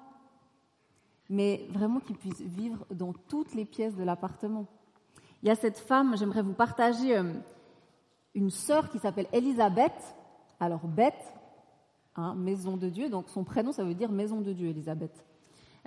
Mais 1.30 1.68
vraiment 1.72 2.00
qu'il 2.00 2.16
puisse 2.16 2.42
vivre 2.42 2.86
dans 2.89 3.13
toutes 3.13 3.54
les 3.54 3.66
pièces 3.66 3.96
de 3.96 4.04
l'appartement. 4.04 4.66
Il 5.44 5.50
y 5.50 5.51
a 5.51 5.56
cette 5.56 5.78
femme, 5.78 6.18
j'aimerais 6.18 6.42
vous 6.42 6.54
partager 6.54 7.18
euh, 7.18 7.34
une 8.34 8.50
sœur 8.50 8.89
qui 8.89 8.98
s'appelle 8.98 9.28
Elisabeth. 9.32 10.16
Alors, 10.60 10.88
Beth, 10.88 11.34
hein, 12.16 12.34
maison 12.36 12.78
de 12.78 12.89
Dieu, 12.89 13.10
donc 13.10 13.30
son 13.30 13.44
prénom, 13.44 13.72
ça 13.72 13.84
veut 13.84 13.94
dire 13.94 14.12
maison 14.12 14.42
de 14.42 14.54
Dieu, 14.54 14.70
Elisabeth. 14.70 15.25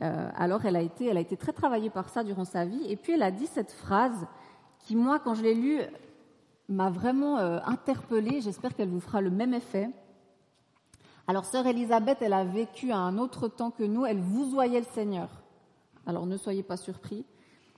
Euh, 0.03 0.29
alors, 0.37 0.65
elle 0.65 0.77
a, 0.77 0.83
été, 0.83 1.37
très 1.37 1.53
travaillée 1.53 1.91
par 1.91 2.09
ça 2.09 2.25
durant 2.25 2.45
sa 2.45 2.65
vie. 2.65 2.85
Et 2.89 2.97
puis, 2.97 3.13
elle 3.13 3.23
a 3.23 3.31
dit 3.31 3.47
cette 3.47 3.73
phrase 3.73 4.27
qui, 4.81 4.97
moi, 4.97 5.21
quand 5.21 5.35
je 5.35 5.43
l'ai 5.43 5.55
lue, 5.55 5.81
m'a 6.69 6.91
vraiment 6.91 7.39
euh, 7.39 7.61
interpellée. 7.65 8.41
J'espère 8.41 8.75
qu'elle 8.75 8.89
vous 8.89 9.01
fera 9.01 9.21
le 9.21 9.31
même 9.31 9.55
effet. 9.55 9.91
Alors, 11.29 11.45
sœur 11.45 11.67
Elisabeth, 11.67 12.19
elle 12.21 12.33
a 12.33 12.45
vécu 12.45 12.91
à 12.91 12.99
un 12.99 13.17
autre 13.19 13.47
temps 13.47 13.71
que 13.71 13.85
nous. 13.85 14.05
Elle 14.05 14.21
vous 14.21 14.51
voyait 14.51 14.81
le 14.81 14.87
Seigneur. 14.87 15.29
Alors, 16.05 16.27
ne 16.27 16.37
soyez 16.37 16.65
pas 16.65 16.77
surpris. 16.77 17.25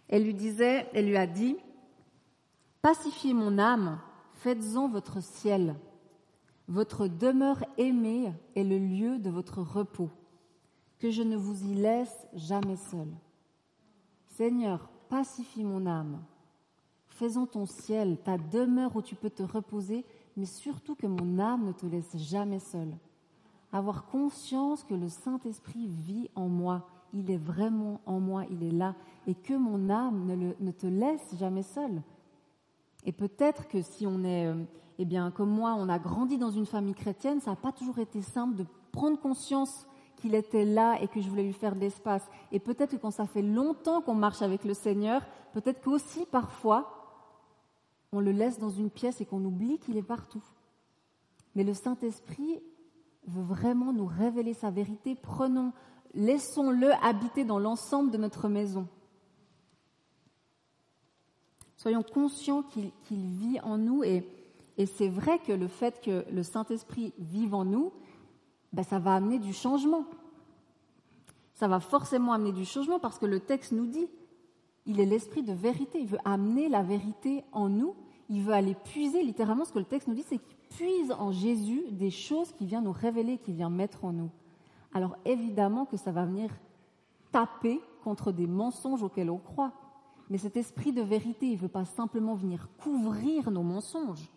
Elle 0.08 0.24
lui 0.24 0.34
disait, 0.34 0.88
elle 0.94 1.06
lui 1.06 1.18
a 1.18 1.26
dit, 1.26 1.56
pacifiez 2.80 3.34
mon 3.34 3.58
âme, 3.58 3.98
faites-en 4.34 4.88
votre 4.88 5.22
ciel. 5.22 5.74
Votre 6.68 7.06
demeure 7.06 7.62
aimée 7.76 8.32
est 8.56 8.64
le 8.64 8.78
lieu 8.78 9.18
de 9.18 9.28
votre 9.28 9.60
repos 9.60 10.10
que 11.04 11.10
je 11.10 11.22
ne 11.22 11.36
vous 11.36 11.70
y 11.70 11.74
laisse 11.74 12.26
jamais 12.32 12.76
seul. 12.76 13.08
Seigneur, 14.38 14.88
pacifie 15.10 15.62
mon 15.62 15.84
âme. 15.84 16.24
Faisons 17.08 17.44
ton 17.44 17.66
ciel, 17.66 18.16
ta 18.24 18.38
demeure 18.38 18.96
où 18.96 19.02
tu 19.02 19.14
peux 19.14 19.28
te 19.28 19.42
reposer, 19.42 20.06
mais 20.34 20.46
surtout 20.46 20.94
que 20.94 21.06
mon 21.06 21.38
âme 21.38 21.66
ne 21.66 21.72
te 21.72 21.84
laisse 21.84 22.16
jamais 22.16 22.58
seul. 22.58 22.88
Avoir 23.70 24.06
conscience 24.06 24.82
que 24.82 24.94
le 24.94 25.10
Saint-Esprit 25.10 25.88
vit 25.88 26.30
en 26.34 26.48
moi, 26.48 26.88
il 27.12 27.30
est 27.30 27.36
vraiment 27.36 28.00
en 28.06 28.18
moi, 28.18 28.46
il 28.50 28.62
est 28.62 28.72
là, 28.72 28.94
et 29.26 29.34
que 29.34 29.52
mon 29.52 29.90
âme 29.90 30.54
ne, 30.58 30.70
te 30.70 30.86
laisse 30.86 31.36
jamais 31.38 31.64
seul. 31.64 32.00
Et 33.04 33.12
peut-être 33.12 33.68
que 33.68 33.82
si 33.82 34.06
on 34.06 34.24
est, 34.24 34.46
euh, 34.46 34.64
eh 34.98 35.04
bien, 35.04 35.30
comme 35.30 35.50
moi, 35.50 35.76
on 35.76 35.90
a 35.90 35.98
grandi 35.98 36.38
dans 36.38 36.50
une 36.50 36.64
famille 36.64 36.94
chrétienne, 36.94 37.42
ça 37.42 37.50
n'a 37.50 37.56
pas 37.56 37.72
toujours 37.72 37.98
été 37.98 38.22
simple 38.22 38.54
de 38.54 38.64
prendre 38.90 39.20
conscience 39.20 39.86
qu'il 40.24 40.34
était 40.34 40.64
là 40.64 40.96
et 41.02 41.08
que 41.08 41.20
je 41.20 41.28
voulais 41.28 41.42
lui 41.42 41.52
faire 41.52 41.74
de 41.74 41.80
l'espace. 41.80 42.26
Et 42.50 42.58
peut-être 42.58 42.92
que 42.92 42.96
quand 42.96 43.10
ça 43.10 43.26
fait 43.26 43.42
longtemps 43.42 44.00
qu'on 44.00 44.14
marche 44.14 44.40
avec 44.40 44.64
le 44.64 44.72
Seigneur, 44.72 45.20
peut-être 45.52 45.82
qu'aussi 45.82 46.24
parfois, 46.24 47.20
on 48.10 48.20
le 48.20 48.32
laisse 48.32 48.58
dans 48.58 48.70
une 48.70 48.88
pièce 48.88 49.20
et 49.20 49.26
qu'on 49.26 49.44
oublie 49.44 49.78
qu'il 49.78 49.98
est 49.98 50.02
partout. 50.02 50.42
Mais 51.54 51.62
le 51.62 51.74
Saint-Esprit 51.74 52.62
veut 53.26 53.42
vraiment 53.42 53.92
nous 53.92 54.06
révéler 54.06 54.54
sa 54.54 54.70
vérité. 54.70 55.14
Prenons, 55.14 55.74
laissons-le 56.14 56.92
habiter 57.04 57.44
dans 57.44 57.58
l'ensemble 57.58 58.10
de 58.10 58.16
notre 58.16 58.48
maison. 58.48 58.88
Soyons 61.76 62.02
conscients 62.02 62.62
qu'il 62.62 63.26
vit 63.26 63.60
en 63.60 63.76
nous 63.76 64.02
et, 64.02 64.26
et 64.78 64.86
c'est 64.86 65.10
vrai 65.10 65.38
que 65.40 65.52
le 65.52 65.68
fait 65.68 66.00
que 66.00 66.24
le 66.32 66.42
Saint-Esprit 66.42 67.12
vive 67.18 67.54
en 67.54 67.66
nous, 67.66 67.92
ben, 68.74 68.82
ça 68.82 68.98
va 68.98 69.14
amener 69.14 69.38
du 69.38 69.52
changement. 69.52 70.04
Ça 71.54 71.68
va 71.68 71.78
forcément 71.78 72.32
amener 72.32 72.50
du 72.50 72.64
changement 72.64 72.98
parce 72.98 73.18
que 73.18 73.26
le 73.26 73.38
texte 73.38 73.70
nous 73.70 73.86
dit, 73.86 74.08
il 74.84 74.98
est 74.98 75.06
l'esprit 75.06 75.44
de 75.44 75.52
vérité, 75.52 76.00
il 76.00 76.08
veut 76.08 76.18
amener 76.24 76.68
la 76.68 76.82
vérité 76.82 77.44
en 77.52 77.68
nous, 77.68 77.94
il 78.28 78.42
veut 78.42 78.52
aller 78.52 78.74
puiser, 78.74 79.22
littéralement 79.22 79.64
ce 79.64 79.72
que 79.72 79.78
le 79.78 79.84
texte 79.84 80.08
nous 80.08 80.14
dit, 80.14 80.24
c'est 80.24 80.38
qu'il 80.38 80.56
puise 80.76 81.12
en 81.12 81.30
Jésus 81.30 81.84
des 81.92 82.10
choses 82.10 82.50
qu'il 82.52 82.66
vient 82.66 82.80
nous 82.80 82.92
révéler, 82.92 83.38
qu'il 83.38 83.54
vient 83.54 83.70
mettre 83.70 84.04
en 84.04 84.12
nous. 84.12 84.30
Alors 84.92 85.16
évidemment 85.24 85.84
que 85.84 85.96
ça 85.96 86.10
va 86.10 86.24
venir 86.24 86.50
taper 87.30 87.80
contre 88.02 88.32
des 88.32 88.48
mensonges 88.48 89.04
auxquels 89.04 89.30
on 89.30 89.38
croit. 89.38 89.72
Mais 90.30 90.38
cet 90.38 90.56
esprit 90.56 90.92
de 90.92 91.02
vérité, 91.02 91.46
il 91.46 91.54
ne 91.54 91.58
veut 91.58 91.68
pas 91.68 91.84
simplement 91.84 92.34
venir 92.34 92.68
couvrir 92.78 93.52
nos 93.52 93.62
mensonges. 93.62 94.28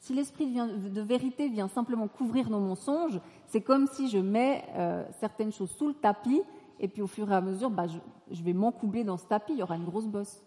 Si 0.00 0.14
l'esprit 0.14 0.46
de 0.46 1.00
vérité 1.00 1.48
vient 1.48 1.68
simplement 1.68 2.06
couvrir 2.06 2.50
nos 2.50 2.60
mensonges, 2.60 3.20
c'est 3.46 3.60
comme 3.60 3.86
si 3.88 4.08
je 4.08 4.18
mets 4.18 4.64
euh, 4.76 5.04
certaines 5.18 5.52
choses 5.52 5.70
sous 5.70 5.88
le 5.88 5.94
tapis 5.94 6.42
et 6.80 6.88
puis 6.88 7.02
au 7.02 7.06
fur 7.06 7.30
et 7.30 7.34
à 7.34 7.40
mesure, 7.40 7.70
bah, 7.70 7.86
je, 7.86 8.42
vais 8.42 8.52
m'encoubler 8.52 9.02
dans 9.02 9.16
ce 9.16 9.26
tapis, 9.26 9.54
il 9.54 9.58
y 9.58 9.62
aura 9.62 9.76
une 9.76 9.84
grosse 9.84 10.06
bosse. 10.06 10.44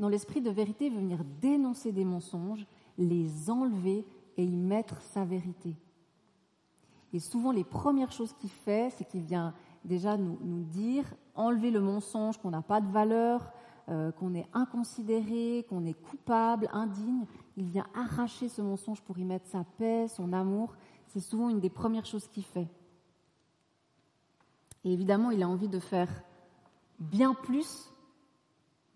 Non, 0.00 0.08
l'esprit 0.08 0.40
de 0.40 0.50
vérité 0.50 0.90
veut 0.90 0.98
venir 0.98 1.20
dénoncer 1.40 1.92
des 1.92 2.04
mensonges, 2.04 2.66
les 2.98 3.48
enlever 3.48 4.04
et 4.36 4.44
y 4.44 4.56
mettre 4.56 5.00
sa 5.00 5.24
vérité. 5.24 5.76
Et 7.12 7.20
souvent, 7.20 7.52
les 7.52 7.64
premières 7.64 8.10
choses 8.10 8.32
qu'il 8.32 8.50
fait, 8.50 8.90
c'est 8.96 9.04
qu'il 9.04 9.22
vient 9.22 9.54
déjà 9.84 10.16
nous 10.16 10.64
dire, 10.64 11.04
enlever 11.34 11.70
le 11.70 11.80
mensonge, 11.80 12.38
qu'on 12.38 12.50
n'a 12.50 12.62
pas 12.62 12.80
de 12.80 12.90
valeur, 12.90 13.52
euh, 13.88 14.12
qu'on 14.12 14.34
est 14.34 14.46
inconsidéré, 14.52 15.66
qu'on 15.68 15.84
est 15.84 16.00
coupable, 16.00 16.68
indigne, 16.72 17.26
il 17.56 17.66
vient 17.66 17.86
arracher 17.94 18.48
ce 18.48 18.62
mensonge 18.62 19.02
pour 19.02 19.18
y 19.18 19.24
mettre 19.24 19.46
sa 19.48 19.64
paix, 19.64 20.06
son 20.08 20.32
amour. 20.32 20.74
C'est 21.08 21.20
souvent 21.20 21.48
une 21.48 21.60
des 21.60 21.70
premières 21.70 22.06
choses 22.06 22.28
qu'il 22.28 22.44
fait. 22.44 22.68
Et 24.84 24.92
évidemment, 24.92 25.30
il 25.30 25.42
a 25.42 25.48
envie 25.48 25.68
de 25.68 25.78
faire 25.78 26.08
bien 26.98 27.34
plus, 27.34 27.92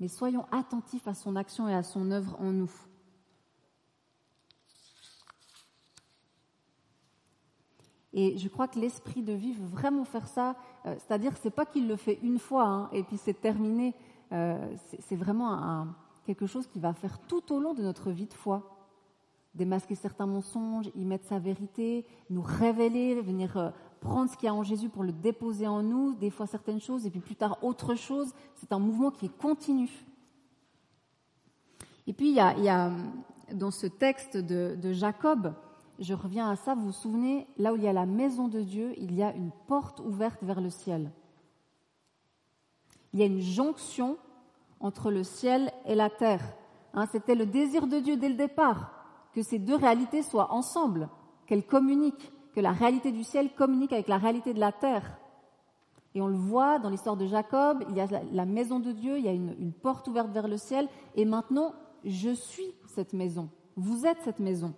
mais 0.01 0.09
soyons 0.09 0.47
attentifs 0.53 1.07
à 1.09 1.15
son 1.15 1.37
action 1.37 1.69
et 1.69 1.75
à 1.75 1.83
son 1.83 2.11
œuvre 2.11 2.37
en 2.41 2.53
nous. 2.53 2.71
Et 8.13 8.39
je 8.39 8.49
crois 8.49 8.67
que 8.67 8.79
l'esprit 8.79 9.23
de 9.23 9.35
vie 9.35 9.53
veut 9.53 9.67
vraiment 9.67 10.05
faire 10.05 10.27
ça. 10.27 10.57
Euh, 10.87 10.95
c'est-à-dire, 10.99 11.33
c'est 11.37 11.51
pas 11.51 11.67
qu'il 11.67 11.87
le 11.87 11.97
fait 11.97 12.19
une 12.23 12.39
fois 12.39 12.65
hein, 12.65 12.89
et 12.93 13.03
puis 13.03 13.19
c'est 13.19 13.39
terminé. 13.39 13.95
Euh, 14.33 14.75
c'est 15.01 15.17
vraiment 15.17 15.87
quelque 16.25 16.47
chose 16.47 16.67
qui 16.67 16.81
va 16.81 16.93
faire 16.93 17.19
tout 17.21 17.53
au 17.53 17.61
long 17.61 17.75
de 17.75 17.83
notre 17.83 18.11
vie 18.11 18.27
de 18.27 18.35
foi. 18.35 18.73
Démasquer 19.55 19.95
certains 19.95 20.27
mensonges, 20.27 20.91
y 20.95 21.05
mettre 21.05 21.27
sa 21.27 21.39
vérité, 21.39 22.05
nous 22.29 22.43
révéler, 22.43 23.21
venir 23.23 23.57
euh, 23.57 23.71
prendre 24.01 24.31
ce 24.31 24.37
qu'il 24.37 24.47
y 24.47 24.51
a 24.51 24.55
en 24.55 24.63
Jésus 24.63 24.91
pour 24.91 25.03
le 25.03 25.13
déposer 25.13 25.67
en 25.67 25.83
nous, 25.83 26.15
des 26.15 26.31
fois 26.31 26.47
certaines 26.47 26.81
choses, 26.81 27.07
et 27.07 27.11
puis 27.11 27.21
plus 27.21 27.37
tard 27.37 27.59
autre 27.63 27.95
chose. 27.95 28.35
C'est 28.57 28.73
un 28.73 28.79
mouvement 28.79 29.11
qui 29.11 29.27
est 29.27 29.39
continu. 29.39 29.89
Et 32.07 32.13
puis 32.13 32.29
il 32.29 32.35
y 32.35 32.69
a, 32.69 32.93
dans 33.53 33.71
ce 33.71 33.87
texte 33.87 34.37
de, 34.37 34.77
de 34.81 34.93
Jacob, 34.93 35.55
je 35.99 36.15
reviens 36.15 36.51
à 36.51 36.57
ça, 36.57 36.75
vous 36.75 36.87
vous 36.87 36.93
souvenez, 36.93 37.47
là 37.57 37.73
où 37.73 37.77
il 37.77 37.83
y 37.83 37.89
a 37.89 37.93
la 37.93 38.07
maison 38.07 38.49
de 38.49 38.61
Dieu, 38.61 38.93
il 38.99 39.15
y 39.15 39.23
a 39.23 39.35
une 39.35 39.51
porte 39.67 40.01
ouverte 40.01 40.43
vers 40.43 40.61
le 40.61 40.71
ciel. 40.71 41.11
Il 43.17 43.21
y 43.21 43.23
a 43.23 43.27
une 43.27 43.41
jonction 43.41 44.19
entre 44.79 45.11
le 45.11 45.25
ciel 45.25 45.73
et 45.87 45.95
la 45.95 46.11
terre. 46.11 46.43
Hein, 46.93 47.07
c'était 47.11 47.35
le 47.35 47.47
désir 47.47 47.87
de 47.87 47.99
Dieu 47.99 48.19
dès 48.19 48.29
le 48.29 48.35
départ, 48.35 48.93
que 49.33 49.41
ces 49.41 49.59
deux 49.59 49.75
réalités 49.75 50.21
soient 50.21 50.53
ensemble, 50.53 51.09
qu'elles 51.47 51.65
communiquent, 51.65 52.31
que 52.55 52.61
la 52.61 52.73
réalité 52.73 53.13
du 53.13 53.25
ciel 53.25 53.55
communique 53.55 53.95
avec 53.95 54.09
la 54.09 54.19
réalité 54.19 54.53
de 54.53 54.61
la 54.61 54.71
terre. 54.71 55.17
Et 56.15 56.21
on 56.21 56.27
le 56.27 56.37
voit 56.37 56.79
dans 56.79 56.91
l'histoire 56.91 57.17
de 57.17 57.25
Jacob, 57.25 57.85
il 57.89 57.97
y 57.97 58.03
a 58.03 58.07
la 58.33 58.45
maison 58.45 58.81
de 58.81 58.93
Dieu, 58.93 59.17
il 59.17 59.25
y 59.25 59.29
a 59.29 59.33
une, 59.33 59.57
une 59.61 59.73
porte 59.73 60.07
ouverte 60.09 60.29
vers 60.29 60.47
le 60.47 60.59
ciel, 60.59 60.87
et 61.15 61.25
maintenant, 61.25 61.73
je 62.05 62.35
suis 62.35 62.75
cette 62.87 63.15
maison. 63.15 63.49
Vous 63.77 64.05
êtes 64.05 64.21
cette 64.25 64.41
maison. 64.41 64.75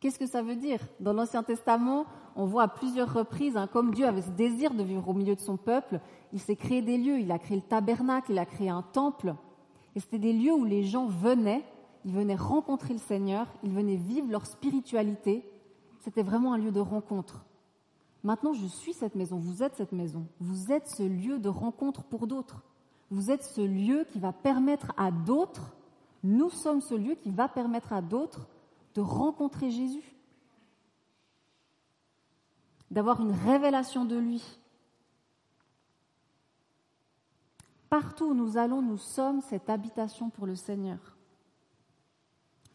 Qu'est-ce 0.00 0.18
que 0.18 0.26
ça 0.26 0.40
veut 0.40 0.56
dire? 0.56 0.80
Dans 0.98 1.12
l'Ancien 1.12 1.42
Testament, 1.42 2.06
on 2.36 2.44
voit 2.44 2.64
à 2.64 2.68
plusieurs 2.68 3.12
reprises, 3.12 3.56
hein, 3.56 3.66
comme 3.66 3.94
Dieu 3.94 4.06
avait 4.06 4.22
ce 4.22 4.30
désir 4.30 4.74
de 4.74 4.82
vivre 4.82 5.08
au 5.08 5.14
milieu 5.14 5.34
de 5.34 5.40
son 5.40 5.56
peuple, 5.56 6.00
il 6.32 6.40
s'est 6.40 6.56
créé 6.56 6.82
des 6.82 6.98
lieux, 6.98 7.18
il 7.18 7.32
a 7.32 7.38
créé 7.38 7.56
le 7.56 7.62
tabernacle, 7.62 8.32
il 8.32 8.38
a 8.38 8.44
créé 8.44 8.68
un 8.68 8.82
temple. 8.82 9.34
Et 9.94 10.00
c'était 10.00 10.18
des 10.18 10.34
lieux 10.34 10.52
où 10.52 10.64
les 10.64 10.84
gens 10.84 11.06
venaient, 11.06 11.64
ils 12.04 12.12
venaient 12.12 12.36
rencontrer 12.36 12.92
le 12.92 13.00
Seigneur, 13.00 13.46
ils 13.62 13.72
venaient 13.72 13.96
vivre 13.96 14.30
leur 14.30 14.46
spiritualité. 14.46 15.50
C'était 16.00 16.22
vraiment 16.22 16.52
un 16.52 16.58
lieu 16.58 16.72
de 16.72 16.80
rencontre. 16.80 17.44
Maintenant, 18.22 18.52
je 18.52 18.66
suis 18.66 18.92
cette 18.92 19.14
maison, 19.14 19.38
vous 19.38 19.62
êtes 19.62 19.76
cette 19.76 19.92
maison, 19.92 20.26
vous 20.40 20.72
êtes 20.72 20.88
ce 20.88 21.02
lieu 21.02 21.38
de 21.38 21.48
rencontre 21.48 22.04
pour 22.04 22.26
d'autres. 22.26 22.62
Vous 23.10 23.30
êtes 23.30 23.44
ce 23.44 23.60
lieu 23.60 24.04
qui 24.10 24.18
va 24.18 24.32
permettre 24.32 24.92
à 24.96 25.10
d'autres, 25.10 25.76
nous 26.22 26.50
sommes 26.50 26.80
ce 26.80 26.94
lieu 26.94 27.14
qui 27.14 27.30
va 27.30 27.48
permettre 27.48 27.92
à 27.92 28.02
d'autres 28.02 28.48
de 28.94 29.00
rencontrer 29.00 29.70
Jésus, 29.70 30.15
d'avoir 32.90 33.20
une 33.20 33.32
révélation 33.32 34.04
de 34.04 34.16
lui. 34.16 34.42
Partout 37.88 38.26
où 38.26 38.34
nous 38.34 38.56
allons, 38.56 38.82
nous 38.82 38.98
sommes 38.98 39.40
cette 39.40 39.70
habitation 39.70 40.30
pour 40.30 40.46
le 40.46 40.56
Seigneur. 40.56 41.16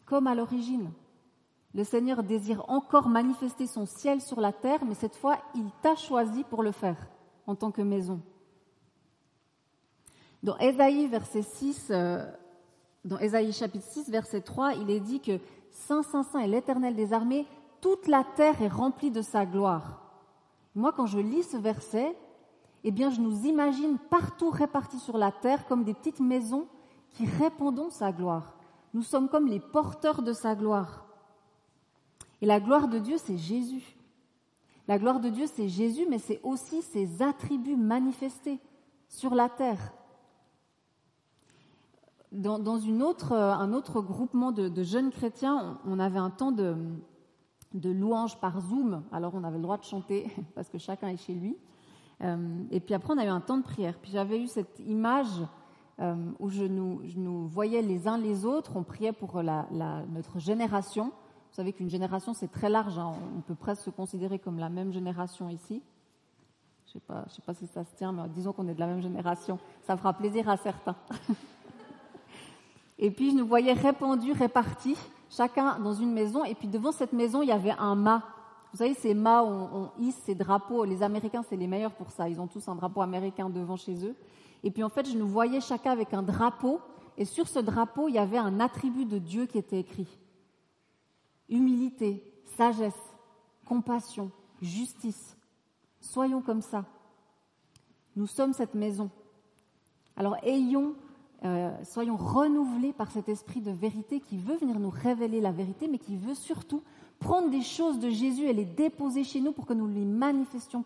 Comme 0.04 0.26
à 0.26 0.34
l'origine, 0.34 0.90
Le 1.74 1.84
Seigneur 1.84 2.22
désire 2.22 2.68
encore 2.68 3.08
manifester 3.08 3.66
son 3.66 3.86
ciel 3.86 4.20
sur 4.20 4.40
la 4.40 4.52
terre, 4.52 4.84
mais 4.84 4.94
cette 4.94 5.16
fois, 5.16 5.38
il 5.54 5.70
t'a 5.80 5.96
choisi 5.96 6.44
pour 6.44 6.62
le 6.62 6.72
faire 6.72 6.98
en 7.46 7.54
tant 7.54 7.70
que 7.70 7.80
maison. 7.80 8.20
Dans 10.42 10.58
Ésaïe, 10.58 11.06
verset 11.06 11.42
6, 11.42 11.88
euh, 11.90 12.26
chapitre 13.52 13.86
6, 13.86 14.10
verset 14.10 14.42
3, 14.42 14.74
il 14.74 14.90
est 14.90 15.00
dit 15.00 15.20
que 15.20 15.38
Saint, 15.70 16.02
Saint, 16.02 16.24
Saint 16.24 16.40
est 16.40 16.48
l'Éternel 16.48 16.94
des 16.94 17.14
armées, 17.14 17.46
toute 17.80 18.06
la 18.06 18.22
terre 18.36 18.60
est 18.60 18.68
remplie 18.68 19.10
de 19.10 19.22
sa 19.22 19.46
gloire. 19.46 20.01
Moi, 20.74 20.92
quand 20.92 21.06
je 21.06 21.18
lis 21.18 21.42
ce 21.42 21.56
verset, 21.56 22.16
eh 22.84 22.90
bien, 22.90 23.10
je 23.10 23.20
nous 23.20 23.46
imagine 23.46 23.98
partout 23.98 24.50
répartis 24.50 24.98
sur 24.98 25.18
la 25.18 25.30
terre 25.30 25.66
comme 25.66 25.84
des 25.84 25.94
petites 25.94 26.20
maisons 26.20 26.66
qui 27.10 27.26
répondent 27.26 27.90
sa 27.90 28.12
gloire. 28.12 28.56
Nous 28.94 29.02
sommes 29.02 29.28
comme 29.28 29.46
les 29.46 29.60
porteurs 29.60 30.22
de 30.22 30.32
sa 30.32 30.54
gloire. 30.54 31.06
Et 32.40 32.46
la 32.46 32.60
gloire 32.60 32.88
de 32.88 32.98
Dieu, 32.98 33.16
c'est 33.18 33.38
Jésus. 33.38 33.96
La 34.88 34.98
gloire 34.98 35.20
de 35.20 35.28
Dieu, 35.28 35.46
c'est 35.46 35.68
Jésus, 35.68 36.06
mais 36.10 36.18
c'est 36.18 36.40
aussi 36.42 36.82
ses 36.82 37.22
attributs 37.22 37.76
manifestés 37.76 38.58
sur 39.08 39.34
la 39.34 39.48
terre. 39.48 39.92
Dans, 42.32 42.58
autre, 43.02 43.32
un 43.32 43.72
autre 43.74 44.00
groupement 44.00 44.52
de, 44.52 44.82
jeunes 44.82 45.10
chrétiens, 45.10 45.78
on, 45.86 45.98
avait 45.98 46.18
un 46.18 46.30
temps 46.30 46.50
de, 46.50 46.74
de 47.74 47.90
louange 47.90 48.38
par 48.38 48.60
Zoom. 48.60 49.02
Alors 49.12 49.34
on 49.34 49.44
avait 49.44 49.56
le 49.56 49.62
droit 49.62 49.78
de 49.78 49.84
chanter 49.84 50.30
parce 50.54 50.68
que 50.68 50.78
chacun 50.78 51.08
est 51.08 51.16
chez 51.16 51.34
lui. 51.34 51.56
Euh, 52.22 52.64
et 52.70 52.80
puis 52.80 52.94
après, 52.94 53.12
on 53.12 53.18
a 53.18 53.24
eu 53.24 53.28
un 53.28 53.40
temps 53.40 53.56
de 53.56 53.62
prière. 53.62 53.98
Puis 54.00 54.12
j'avais 54.12 54.40
eu 54.40 54.46
cette 54.46 54.80
image 54.86 55.42
euh, 56.00 56.14
où 56.38 56.48
je 56.48 56.64
nous, 56.64 57.48
voyais 57.48 57.82
les 57.82 58.08
uns 58.08 58.18
les 58.18 58.44
autres. 58.44 58.72
On 58.76 58.82
priait 58.82 59.12
pour 59.12 59.42
notre 59.42 60.38
génération. 60.38 61.06
Vous 61.06 61.56
savez 61.56 61.72
qu'une 61.72 61.90
génération, 61.90 62.32
c'est 62.32 62.50
très 62.50 62.70
large. 62.70 62.98
Hein. 62.98 63.12
On 63.36 63.40
peut 63.40 63.54
presque 63.54 63.82
se 63.82 63.90
considérer 63.90 64.38
comme 64.38 64.58
la 64.58 64.68
même 64.68 64.92
génération 64.92 65.50
ici. 65.50 65.82
Je 66.86 66.98
ne 66.98 67.24
sais, 67.24 67.34
sais, 67.34 67.42
pas 67.42 67.54
si 67.54 67.66
ça 67.66 67.84
se 67.84 67.94
tient, 67.94 68.12
mais 68.12 68.28
disons 68.28 68.52
qu'on 68.52 68.68
est 68.68 68.74
de 68.74 68.80
la 68.80 68.86
même 68.86 69.02
génération. 69.02 69.58
Ça 69.82 69.96
fera 69.96 70.12
plaisir 70.12 70.48
à 70.48 70.56
certains. 70.56 70.96
et 72.98 73.10
puis, 73.10 73.30
je 73.30 73.36
nous 73.36 73.46
voyais 73.46 73.72
répandus, 73.72 74.32
répartis, 74.32 74.96
chacun 75.34 75.78
dans 75.78 75.94
une 75.94 76.12
maison. 76.12 76.44
Et 76.44 76.54
puis, 76.54 76.68
devant 76.68 76.92
cette 76.92 77.12
maison, 77.12 77.42
il 77.42 77.48
y 77.48 77.52
avait 77.52 77.74
un 77.78 77.94
mât. 77.94 78.22
Vous 78.72 78.78
savez, 78.78 78.94
ces 78.94 79.14
mâts, 79.14 79.42
on, 79.42 79.82
on 79.82 79.90
hisse 80.00 80.20
ces 80.24 80.34
drapeaux. 80.34 80.84
Les 80.84 81.02
Américains, 81.02 81.42
c'est 81.48 81.56
les 81.56 81.66
meilleurs 81.66 81.92
pour 81.92 82.10
ça. 82.10 82.28
Ils 82.28 82.40
ont 82.40 82.46
tous 82.46 82.66
un 82.68 82.74
drapeau 82.74 83.02
américain 83.02 83.50
devant 83.50 83.76
chez 83.76 84.04
eux. 84.06 84.14
Et 84.62 84.70
puis, 84.70 84.82
en 84.82 84.88
fait, 84.88 85.08
je 85.08 85.16
nous 85.16 85.28
voyais 85.28 85.60
chacun 85.60 85.90
avec 85.90 86.14
un 86.14 86.22
drapeau. 86.22 86.80
Et 87.18 87.24
sur 87.24 87.48
ce 87.48 87.58
drapeau, 87.58 88.08
il 88.08 88.14
y 88.14 88.18
avait 88.18 88.38
un 88.38 88.60
attribut 88.60 89.04
de 89.04 89.18
Dieu 89.18 89.46
qui 89.46 89.58
était 89.58 89.80
écrit. 89.80 90.08
Humilité, 91.48 92.22
sagesse, 92.56 92.98
compassion, 93.66 94.30
justice. 94.60 95.36
Soyons 96.00 96.40
comme 96.40 96.62
ça. 96.62 96.84
Nous 98.16 98.26
sommes 98.26 98.52
cette 98.52 98.74
maison. 98.74 99.10
Alors 100.16 100.36
ayons, 100.42 100.94
euh, 101.44 101.72
soyons 101.84 102.16
renouvelés 102.16 102.92
par 102.92 103.10
cet 103.10 103.28
esprit 103.28 103.60
de 103.60 103.72
vérité 103.72 104.20
qui 104.20 104.38
veut 104.38 104.56
venir 104.56 104.78
nous 104.78 104.90
révéler 104.90 105.40
la 105.40 105.50
vérité, 105.50 105.88
mais 105.88 105.98
qui 105.98 106.16
veut 106.16 106.34
surtout 106.34 106.82
prendre 107.18 107.50
des 107.50 107.62
choses 107.62 107.98
de 107.98 108.10
Jésus 108.10 108.44
et 108.44 108.52
les 108.52 108.64
déposer 108.64 109.24
chez 109.24 109.40
nous 109.40 109.52
pour 109.52 109.66
que 109.66 109.72
nous 109.72 109.88
les 109.88 110.04
manifestions 110.04 110.84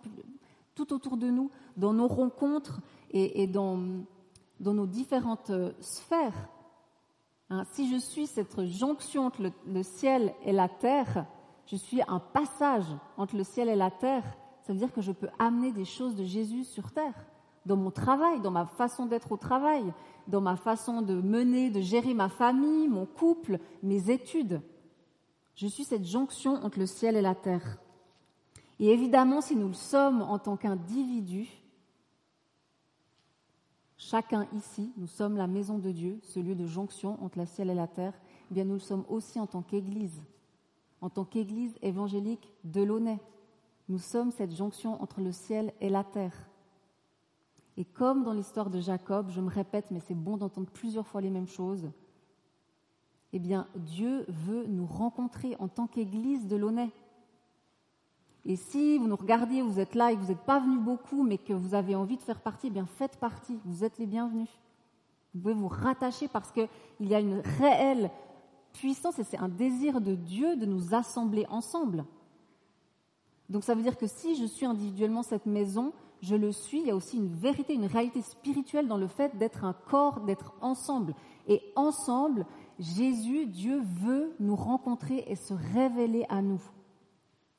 tout 0.75 0.93
autour 0.93 1.17
de 1.17 1.29
nous, 1.29 1.51
dans 1.77 1.93
nos 1.93 2.07
rencontres 2.07 2.81
et, 3.11 3.47
dans, 3.47 3.79
nos 4.61 4.87
différentes 4.87 5.51
euh, 5.51 5.73
sphères. 5.81 6.49
Hein, 7.49 7.65
si 7.73 7.91
je 7.91 7.99
suis 7.99 8.27
cette 8.27 8.65
jonction 8.65 9.27
entre 9.27 9.51
le, 9.67 9.83
ciel 9.83 10.35
et 10.45 10.53
la 10.53 10.69
terre, 10.69 11.27
je 11.67 11.77
suis 11.77 12.03
un 12.09 12.19
passage 12.19 12.87
entre 13.17 13.37
le 13.37 13.45
ciel 13.45 13.69
et 13.69 13.77
la 13.77 13.91
terre, 13.91 14.25
ça 14.63 14.73
veut 14.73 14.79
dire 14.79 14.93
que 14.93 15.01
je 15.01 15.13
peux 15.13 15.29
amener 15.39 15.73
des 15.73 15.85
choses 15.85 16.17
de 16.17 16.25
Jésus 16.25 16.65
sur 16.65 16.93
terre, 16.93 17.15
dans 17.67 17.77
mon 17.77 17.91
travail, 17.91 18.41
dans 18.41 18.53
ma 18.53 18.65
façon 18.65 19.07
d'être 19.07 19.33
au 19.33 19.37
travail, 19.37 19.93
dans 20.29 20.41
ma 20.41 20.57
façon 20.57 21.03
de 21.03 21.15
mener, 21.15 21.69
de 21.69 21.81
gérer 21.81 22.15
ma 22.15 22.29
famille, 22.29 22.89
mon 22.89 23.07
couple, 23.07 23.59
mes 23.83 24.11
études. 24.11 24.63
Je 25.57 25.67
suis 25.67 25.85
cette 25.85 26.05
jonction 26.05 26.55
entre 26.65 26.79
le 26.79 26.87
ciel 26.87 27.17
et 27.17 27.23
la 27.23 27.35
terre. 27.35 27.79
Et 28.79 28.91
évidemment, 28.91 29.41
si 29.41 29.57
nous 29.57 29.69
le 29.69 29.75
sommes 29.75 30.23
en 30.23 30.39
tant 30.39 30.57
qu'individus, 30.57 31.49
chacun 33.97 34.47
ici, 34.55 34.93
nous 34.97 35.09
sommes 35.09 35.37
la 35.37 35.49
maison 35.49 35.79
de 35.79 35.91
Dieu, 35.91 36.21
ce 36.23 36.39
lieu 36.39 36.55
de 36.55 36.67
jonction 36.67 37.23
entre 37.25 37.39
le 37.39 37.47
ciel 37.47 37.71
et 37.71 37.75
la 37.75 37.89
terre, 37.89 38.15
eh 38.51 38.55
bien 38.55 38.65
nous 38.65 38.75
le 38.75 38.81
sommes 38.81 39.05
aussi 39.09 39.41
en 39.41 39.47
tant 39.47 39.63
qu'Église, 39.63 40.23
en 41.01 41.11
tant 41.11 41.25
qu'Église 41.25 41.75
évangélique 41.83 42.49
de 42.63 42.83
Launay. 42.83 43.19
Nous 43.89 43.99
sommes 43.99 44.31
cette 44.31 44.55
jonction 44.55 45.03
entre 45.03 45.21
le 45.21 45.33
ciel 45.33 45.73
et 45.81 45.89
la 45.89 46.05
terre. 46.05 46.49
Et 47.77 47.85
comme 47.85 48.25
dans 48.25 48.33
l'histoire 48.33 48.71
de 48.71 48.81
Jacob, 48.81 49.31
je 49.31 49.41
me 49.41 49.51
répète, 49.51 49.91
mais 49.91 50.01
c'est 50.01 50.15
bon 50.15 50.37
d'entendre 50.37 50.71
plusieurs 50.71 51.07
fois 51.07 51.21
les 51.21 51.31
mêmes 51.31 51.49
choses, 51.49 51.91
eh 53.33 53.39
bien, 53.39 53.67
Dieu 53.77 54.25
veut 54.29 54.67
nous 54.67 54.87
rencontrer 54.87 55.57
en 55.59 55.69
tant 55.69 55.87
qu'Église 55.87 56.47
de 56.47 56.57
Launay. 56.57 56.91
Et 58.47 58.57
si 58.57 58.97
vous 58.97 59.09
nous 59.09 59.17
regardez, 59.17 59.61
vous 59.61 59.81
êtes 59.81 59.95
là 59.95 60.13
et 60.13 60.17
que 60.17 60.21
vous 60.21 60.29
n'êtes 60.29 60.39
pas 60.39 60.61
venus 60.61 60.81
beaucoup, 60.81 61.25
mais 61.25 61.37
que 61.37 61.53
vous 61.53 61.75
avez 61.75 61.95
envie 61.95 62.17
de 62.17 62.23
faire 62.23 62.41
partie, 62.41 62.69
eh 62.69 62.71
bien 62.71 62.87
faites 62.87 63.19
partie. 63.19 63.59
Vous 63.65 63.85
êtes 63.85 63.99
les 63.99 64.07
bienvenus. 64.07 64.49
Vous 65.35 65.41
pouvez 65.41 65.55
vous 65.55 65.69
rattacher 65.69 66.29
parce 66.29 66.53
qu'il 66.53 66.69
y 67.01 67.15
a 67.15 67.21
une 67.21 67.43
réelle 67.59 68.11
puissance 68.73 69.19
et 69.19 69.25
c'est 69.25 69.39
un 69.39 69.49
désir 69.49 70.01
de 70.01 70.15
Dieu 70.15 70.57
de 70.57 70.65
nous 70.65 70.95
assembler 70.95 71.45
ensemble. 71.51 72.05
Donc 73.51 73.65
ça 73.65 73.75
veut 73.75 73.83
dire 73.83 73.99
que 73.99 74.07
si 74.07 74.37
je 74.37 74.45
suis 74.45 74.65
individuellement 74.65 75.23
cette 75.23 75.47
maison, 75.47 75.93
je 76.23 76.35
le 76.35 76.53
suis, 76.53 76.81
il 76.81 76.87
y 76.87 76.91
a 76.91 76.97
aussi 76.97 77.17
une 77.17 77.35
vérité, 77.35 77.75
une 77.75 77.87
réalité 77.87 78.23
spirituelle 78.23 78.89
dans 78.89 78.97
le 78.97 79.07
fait 79.07 79.37
d'être 79.37 79.65
un 79.65 79.73
corps, 79.73 80.21
d'être 80.21 80.55
ensemble. 80.61 81.15
Et 81.47 81.63
ensemble, 81.77 82.47
Jésus, 82.79 83.47
Dieu 83.47 83.81
veut 84.03 84.35
nous 84.41 84.57
rencontrer 84.57 85.25
et 85.29 85.37
se 85.37 85.55
révéler 85.75 86.25
à 86.29 86.43
nous. 86.43 86.61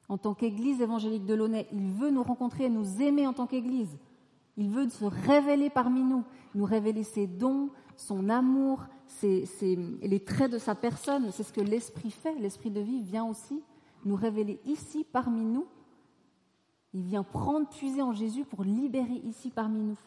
En 0.10 0.17
tant 0.17 0.34
qu'Église 0.34 0.82
évangélique 0.82 1.26
de 1.26 1.34
Launay, 1.34 1.67
il 1.72 1.91
veut 1.91 2.10
nous 2.10 2.24
rencontrer 2.24 2.65
et 2.65 2.70
nous 2.70 3.02
aimer 3.02 3.28
en 3.28 3.34
tant 3.34 3.48
qu'Église. 3.48 3.98
Il 4.56 4.70
veut 4.70 4.89
se 4.89 5.06
révéler 5.06 5.70
parmi 5.70 6.02
nous, 6.02 6.24
nous 6.56 6.65
révéler 6.65 7.04
ses 7.04 7.28
dons, 7.28 7.70
son 7.96 8.30
amour, 8.30 8.86
les 9.22 10.24
traits 10.26 10.52
de 10.52 10.58
sa 10.58 10.76
personne. 10.76 11.32
C'est 11.32 11.43
ce 11.43 11.54
que 11.54 11.62
l'Esprit 11.62 12.12
fait. 12.12 12.36
L'Esprit 12.39 12.72
de 12.72 12.82
vie 12.82 13.02
vient 13.02 13.26
aussi 13.26 13.62
nous 14.06 14.15
révéler 14.15 14.60
ici 14.65 15.06
parmi 15.12 15.43
nous. 15.43 15.65
Il 16.93 17.04
vient 17.04 17.23
prendre, 17.23 17.69
puiser 17.69 18.02
en 18.02 18.13
Jésus 18.13 18.45
pour 18.45 18.63
libérer 18.63 19.21
ici 19.26 19.52
parmi 19.52 19.82
nous. 19.82 20.00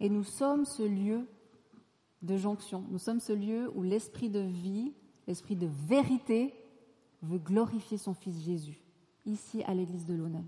Et 0.00 0.08
nous 0.08 0.24
sommes 0.24 0.64
ce 0.64 0.82
lieu 0.82 1.28
de 2.22 2.36
jonction. 2.36 2.84
Nous 2.90 2.98
sommes 2.98 3.20
ce 3.20 3.32
lieu 3.32 3.70
où 3.74 3.82
l'esprit 3.82 4.28
de 4.28 4.40
vie, 4.40 4.92
l'esprit 5.26 5.56
de 5.56 5.66
vérité 5.66 6.54
veut 7.22 7.38
glorifier 7.38 7.98
son 7.98 8.14
Fils 8.14 8.40
Jésus, 8.42 8.80
ici 9.26 9.62
à 9.64 9.74
l'église 9.74 10.06
de 10.06 10.14
Launay. 10.14 10.44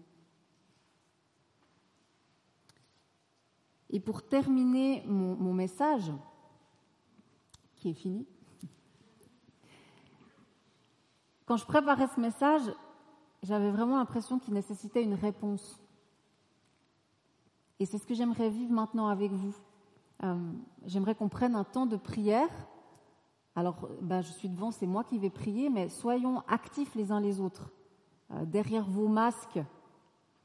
Et 3.90 4.00
pour 4.00 4.22
terminer 4.26 5.02
mon, 5.06 5.52
message, 5.52 6.10
qui 7.76 7.90
est 7.90 7.94
fini, 7.94 8.26
quand 11.44 11.58
je 11.58 11.66
préparais 11.66 12.08
ce 12.14 12.18
message, 12.18 12.62
j'avais 13.42 13.70
vraiment 13.70 13.96
l'impression 13.96 14.38
qu'il 14.38 14.54
nécessitait 14.54 15.02
une 15.02 15.14
réponse. 15.14 15.80
Et 17.80 17.86
c'est 17.86 17.98
ce 17.98 18.06
que 18.06 18.14
j'aimerais 18.14 18.48
vivre 18.48 18.72
maintenant 18.72 19.08
avec 19.08 19.32
vous. 19.32 19.54
Euh, 20.22 20.36
j'aimerais 20.86 21.14
qu'on 21.14 21.28
prenne 21.28 21.56
un 21.56 21.64
temps 21.64 21.86
de 21.86 21.96
prière. 21.96 22.48
Alors, 23.56 23.88
bah, 24.00 24.20
je 24.22 24.30
suis 24.30 24.48
devant, 24.48 24.70
c'est 24.70 24.86
moi 24.86 25.02
qui 25.02 25.18
vais 25.18 25.30
prier, 25.30 25.68
mais 25.68 25.88
soyons 25.88 26.42
actifs 26.48 26.94
les 26.94 27.10
uns 27.10 27.20
les 27.20 27.40
autres. 27.40 27.70
Euh, 28.30 28.44
derrière 28.44 28.88
vos 28.88 29.08
masques, 29.08 29.60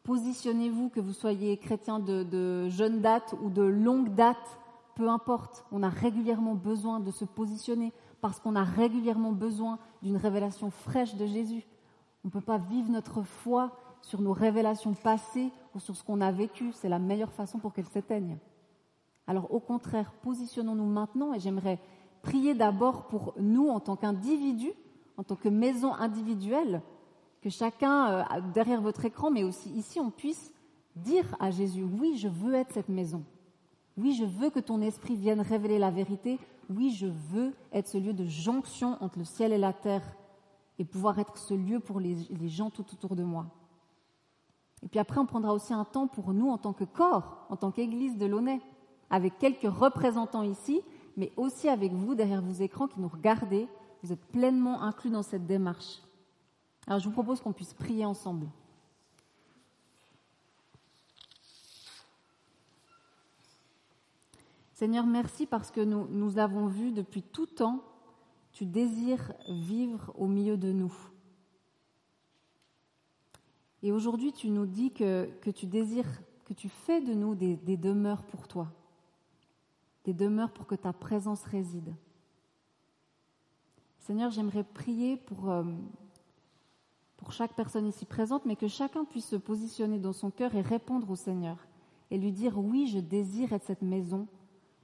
positionnez-vous, 0.04 0.90
que 0.90 1.00
vous 1.00 1.14
soyez 1.14 1.58
chrétien 1.58 2.00
de, 2.00 2.24
de 2.24 2.68
jeune 2.70 3.02
date 3.02 3.36
ou 3.44 3.50
de 3.50 3.62
longue 3.62 4.16
date, 4.16 4.60
peu 4.96 5.08
importe. 5.08 5.66
On 5.72 5.84
a 5.84 5.90
régulièrement 5.90 6.56
besoin 6.56 7.00
de 7.00 7.12
se 7.12 7.26
positionner 7.26 7.94
parce 8.20 8.40
qu'on 8.40 8.56
a 8.56 8.64
régulièrement 8.64 9.32
besoin 9.32 9.78
d'une 10.02 10.18
révélation 10.18 10.72
fraîche 10.72 11.16
de 11.16 11.28
Jésus. 11.28 11.68
On 12.24 12.28
ne 12.28 12.32
peut 12.32 12.42
pas 12.42 12.58
vivre 12.58 12.90
notre 12.90 13.24
foi 13.24 13.76
sur 14.02 14.22
nos 14.22 14.34
révélations 14.34 14.94
passées 14.94 15.52
ou 15.76 15.80
sur 15.80 15.96
ce 15.96 16.04
qu'on 16.04 16.22
a 16.22 16.32
vécu. 16.32 16.72
C'est 16.74 16.90
la 16.90 17.00
meilleure 17.00 17.32
façon 17.32 17.60
pour 17.60 17.74
qu'elles 17.74 17.86
s'éteignent. 17.86 18.38
Alors 19.28 19.54
au 19.54 19.60
contraire, 19.60 20.12
positionnons-nous 20.22 20.86
maintenant 20.86 21.34
et 21.34 21.40
j'aimerais 21.40 21.80
prier 22.22 22.54
d'abord 22.54 23.08
pour 23.08 23.34
nous 23.38 23.68
en 23.68 23.80
tant 23.80 23.96
qu'individus, 23.96 24.74
en 25.18 25.24
tant 25.24 25.36
que 25.36 25.50
maison 25.50 25.94
individuelle, 25.94 26.82
que 27.42 27.50
chacun 27.50 28.12
euh, 28.12 28.24
derrière 28.54 28.82
votre 28.82 29.06
écran, 29.06 29.32
mais 29.32 29.44
aussi 29.44 29.70
ici, 29.72 30.00
on 30.00 30.10
puisse 30.10 30.54
dire 30.96 31.36
à 31.40 31.52
Jésus, 31.52 31.84
oui, 31.84 32.18
je 32.18 32.28
veux 32.28 32.56
être 32.56 32.74
cette 32.74 32.90
maison. 32.90 33.24
Oui, 33.98 34.14
je 34.14 34.26
veux 34.26 34.50
que 34.50 34.60
ton 34.60 34.82
esprit 34.82 35.16
vienne 35.16 35.42
révéler 35.42 35.80
la 35.80 35.92
vérité. 35.92 36.40
Oui, 36.70 36.92
je 36.92 37.08
veux 37.08 37.54
être 37.74 37.88
ce 37.88 37.98
lieu 37.98 38.14
de 38.14 38.26
jonction 38.26 38.98
entre 39.02 39.20
le 39.20 39.26
ciel 39.26 39.54
et 39.54 39.58
la 39.58 39.74
terre. 39.74 40.04
Et 40.80 40.86
pouvoir 40.86 41.20
être 41.20 41.38
ce 41.38 41.54
lieu 41.54 41.80
pour 41.80 42.00
les, 42.00 42.18
gens 42.48 42.70
tout 42.70 42.86
autour 42.94 43.16
de 43.16 43.24
moi. 43.24 43.48
Et 44.84 44.88
puis 44.88 45.00
après, 45.00 45.20
on 45.20 45.26
prendra 45.26 45.54
aussi 45.54 45.74
un 45.74 45.86
temps 45.86 46.08
pour 46.08 46.34
nous 46.34 46.50
en 46.50 46.58
tant 46.58 46.74
que 46.74 46.84
corps, 46.84 47.46
en 47.50 47.56
tant 47.56 47.72
qu'Église 47.72 48.18
de 48.18 48.26
Launay, 48.26 48.62
avec 49.10 49.38
quelques 49.40 49.64
représentants 49.64 50.44
ici, 50.44 50.82
mais 51.16 51.32
aussi 51.36 51.68
avec 51.68 51.94
vous 51.94 52.14
derrière 52.14 52.42
vos 52.42 52.54
écrans 52.54 52.88
qui 52.88 53.00
nous 53.00 53.08
regardez. 53.08 53.68
Vous 54.04 54.12
êtes 54.12 54.24
pleinement 54.26 54.84
inclus 54.84 55.10
dans 55.10 55.24
cette 55.24 55.48
démarche. 55.48 56.02
Alors 56.86 57.00
je 57.00 57.06
vous 57.06 57.14
propose 57.14 57.42
qu'on 57.42 57.54
puisse 57.54 57.74
prier 57.74 58.06
ensemble. 58.06 58.48
Seigneur, 64.78 65.08
merci 65.08 65.48
parce 65.48 65.72
que 65.72 65.82
nous, 65.82 66.06
nous 66.12 66.38
avons 66.38 66.68
vu 66.68 66.92
depuis 66.92 67.24
tout 67.24 67.48
temps, 67.48 67.84
tu 68.58 68.66
désires 68.66 69.34
vivre 69.48 70.12
au 70.18 70.26
milieu 70.26 70.58
de 70.58 70.72
nous. 70.72 70.92
Et 73.84 73.92
aujourd'hui, 73.92 74.34
tu 74.34 74.50
nous 74.50 74.66
dis 74.66 74.92
que, 74.92 75.30
tu 75.52 75.68
désires, 75.68 76.10
que 76.44 76.56
tu 76.56 76.68
fais 76.68 77.00
de 77.00 77.14
nous 77.14 77.36
des, 77.36 77.78
demeures 77.78 78.24
pour 78.24 78.48
toi, 78.48 78.74
des 80.06 80.14
demeures 80.16 80.50
pour 80.50 80.66
que 80.66 80.74
ta 80.74 80.92
présence 80.92 81.44
réside. 81.44 81.94
Seigneur, 84.00 84.32
j'aimerais 84.32 84.64
prier 84.64 85.18
pour, 85.18 85.52
euh, 85.52 85.64
pour 87.18 87.34
chaque 87.34 87.54
personne 87.54 87.86
ici 87.86 88.08
présente, 88.08 88.48
mais 88.48 88.56
que 88.56 88.68
chacun 88.68 89.06
puisse 89.06 89.28
se 89.28 89.36
positionner 89.36 90.00
dans 90.00 90.14
son 90.14 90.32
cœur 90.32 90.56
et 90.56 90.62
répondre 90.62 91.12
au 91.12 91.16
Seigneur 91.16 91.68
et 92.10 92.18
lui 92.18 92.32
dire 92.32 92.58
oui, 92.58 92.88
je 92.88 92.98
désire 92.98 93.54
être 93.54 93.66
cette 93.66 93.84
maison 93.84 94.28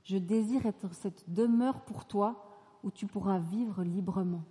je 0.03 0.17
désire 0.17 0.65
être 0.65 0.93
cette 0.93 1.29
demeure 1.29 1.81
pour 1.81 2.05
toi 2.05 2.52
où 2.83 2.91
tu 2.91 3.07
pourras 3.07 3.39
vivre 3.39 3.83
librement. 3.83 4.43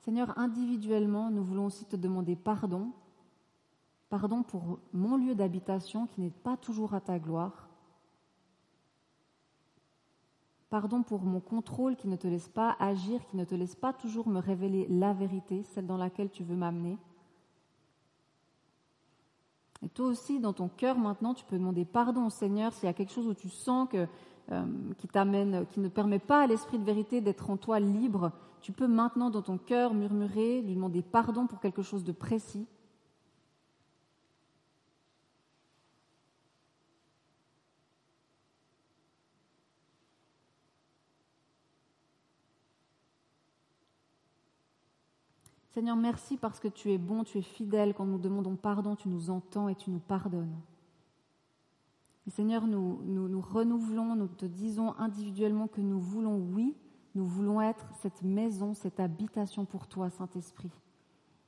Seigneur, 0.00 0.38
individuellement, 0.38 1.30
nous 1.30 1.42
voulons 1.42 1.66
aussi 1.66 1.84
te 1.84 1.96
demander 1.96 2.36
pardon. 2.36 2.92
Pardon 4.08 4.44
pour 4.44 4.78
mon 4.92 5.16
lieu 5.16 5.34
d'habitation 5.34 6.06
qui 6.06 6.20
n'est 6.20 6.30
pas 6.30 6.56
toujours 6.56 6.94
à 6.94 7.00
ta 7.00 7.18
gloire. 7.18 7.68
Pardon 10.70 11.02
pour 11.02 11.22
mon 11.22 11.40
contrôle 11.40 11.96
qui 11.96 12.06
ne 12.06 12.14
te 12.14 12.28
laisse 12.28 12.48
pas 12.48 12.76
agir, 12.78 13.24
qui 13.26 13.36
ne 13.36 13.44
te 13.44 13.54
laisse 13.56 13.74
pas 13.74 13.92
toujours 13.92 14.28
me 14.28 14.38
révéler 14.38 14.86
la 14.88 15.12
vérité, 15.12 15.64
celle 15.64 15.86
dans 15.86 15.96
laquelle 15.96 16.30
tu 16.30 16.44
veux 16.44 16.54
m'amener. 16.54 16.98
Et 19.82 19.88
toi 19.88 20.06
aussi, 20.06 20.40
dans 20.40 20.52
ton 20.52 20.68
cœur 20.68 20.98
maintenant, 20.98 21.34
tu 21.34 21.44
peux 21.44 21.58
demander 21.58 21.84
pardon 21.84 22.26
au 22.26 22.30
Seigneur 22.30 22.72
s'il 22.72 22.86
y 22.86 22.90
a 22.90 22.92
quelque 22.92 23.12
chose 23.12 23.26
où 23.26 23.34
tu 23.34 23.48
sens 23.48 23.88
que, 23.90 24.06
euh, 24.52 24.64
qui 24.98 25.08
t'amène, 25.08 25.66
qui 25.70 25.80
ne 25.80 25.88
permet 25.88 26.18
pas 26.18 26.42
à 26.42 26.46
l'esprit 26.46 26.78
de 26.78 26.84
vérité 26.84 27.20
d'être 27.20 27.50
en 27.50 27.56
toi 27.56 27.78
libre. 27.80 28.32
Tu 28.62 28.72
peux 28.72 28.88
maintenant, 28.88 29.30
dans 29.30 29.42
ton 29.42 29.58
cœur, 29.58 29.94
murmurer, 29.94 30.62
lui 30.62 30.74
demander 30.74 31.02
pardon 31.02 31.46
pour 31.46 31.60
quelque 31.60 31.82
chose 31.82 32.04
de 32.04 32.12
précis. 32.12 32.66
Seigneur, 45.76 45.96
merci 45.96 46.38
parce 46.38 46.58
que 46.58 46.68
tu 46.68 46.90
es 46.90 46.96
bon, 46.96 47.22
tu 47.22 47.36
es 47.36 47.42
fidèle. 47.42 47.92
Quand 47.92 48.06
nous 48.06 48.16
demandons 48.16 48.56
pardon, 48.56 48.96
tu 48.96 49.10
nous 49.10 49.28
entends 49.28 49.68
et 49.68 49.74
tu 49.74 49.90
nous 49.90 49.98
pardonnes. 49.98 50.56
Et 52.26 52.30
Seigneur, 52.30 52.66
nous, 52.66 53.02
nous, 53.04 53.28
nous 53.28 53.42
renouvelons, 53.42 54.16
nous 54.16 54.28
te 54.28 54.46
disons 54.46 54.94
individuellement 54.96 55.68
que 55.68 55.82
nous 55.82 56.00
voulons, 56.00 56.38
oui, 56.38 56.74
nous 57.14 57.26
voulons 57.26 57.60
être 57.60 57.84
cette 58.00 58.22
maison, 58.22 58.72
cette 58.72 59.00
habitation 59.00 59.66
pour 59.66 59.86
toi, 59.86 60.08
Saint-Esprit. 60.08 60.70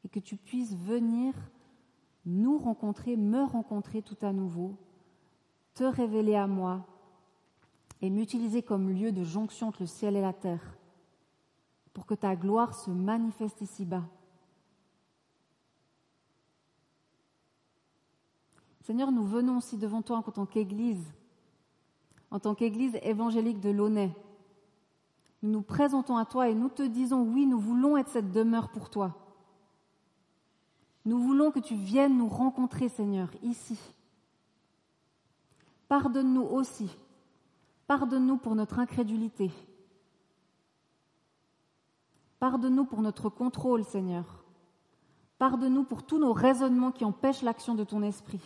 Et 0.05 0.11
que 0.11 0.21
tu 0.21 0.37
puisses 0.37 0.77
venir 0.77 1.33
nous 2.27 2.59
rencontrer, 2.59 3.17
me 3.17 3.45
rencontrer 3.45 4.03
tout 4.03 4.19
à 4.21 4.35
nouveau, 4.35 4.77
te 5.73 5.85
révéler 5.85 6.37
à 6.37 6.47
moi 6.47 6.85
et 8.03 8.11
m'utiliser 8.11 8.63
comme 8.63 8.91
lieu 8.91 9.11
de 9.11 9.25
jonction 9.25 9.69
entre 9.69 9.81
le 9.81 9.87
ciel 9.87 10.17
et 10.17 10.21
la 10.21 10.35
terre 10.35 10.77
pour 11.95 12.05
que 12.05 12.15
ta 12.15 12.37
gloire 12.37 12.75
se 12.75 12.91
manifeste 12.91 13.63
ici-bas 13.63 14.05
Seigneur, 18.89 19.13
nous 19.13 19.27
venons 19.27 19.59
aussi 19.59 19.77
devant 19.77 20.01
toi 20.01 20.17
en 20.17 20.23
tant 20.23 20.47
qu'Église, 20.47 21.13
en 22.31 22.39
tant 22.41 22.55
qu'Église 22.55 22.99
évangélique 23.03 23.61
de 23.61 23.69
Launay. 23.69 24.17
Nous 25.43 25.51
nous 25.51 25.61
présentons 25.61 26.17
à 26.17 26.25
toi 26.25 26.49
et 26.49 26.55
nous 26.55 26.71
te 26.71 26.81
disons, 26.81 27.21
oui, 27.23 27.45
nous 27.45 27.61
voulons 27.61 27.99
être 27.99 28.09
cette 28.09 28.33
demeure 28.33 28.71
pour 28.71 28.89
toi. 28.89 29.15
Nous 31.05 31.19
voulons 31.19 31.51
que 31.51 31.59
tu 31.59 31.75
viennes 31.75 32.17
nous 32.17 32.31
rencontrer, 32.31 32.89
Seigneur, 32.89 33.29
ici. 33.43 33.79
Pardonne-nous 35.89 36.45
aussi. 36.45 36.89
Pardonne-nous 37.89 38.39
pour 38.39 38.55
notre 38.55 38.79
incrédulité. 38.79 39.51
Pardonne-nous 42.41 42.87
pour 42.87 43.03
notre 43.03 43.29
contrôle, 43.29 43.85
Seigneur. 43.85 44.43
Pardonne-nous 45.37 45.85
pour 45.85 46.05
tous 46.05 46.19
nos 46.19 46.33
raisonnements 46.33 46.91
qui 46.91 47.05
empêchent 47.05 47.43
l'action 47.43 47.75
de 47.75 47.85
ton 47.85 48.03
esprit. 48.03 48.41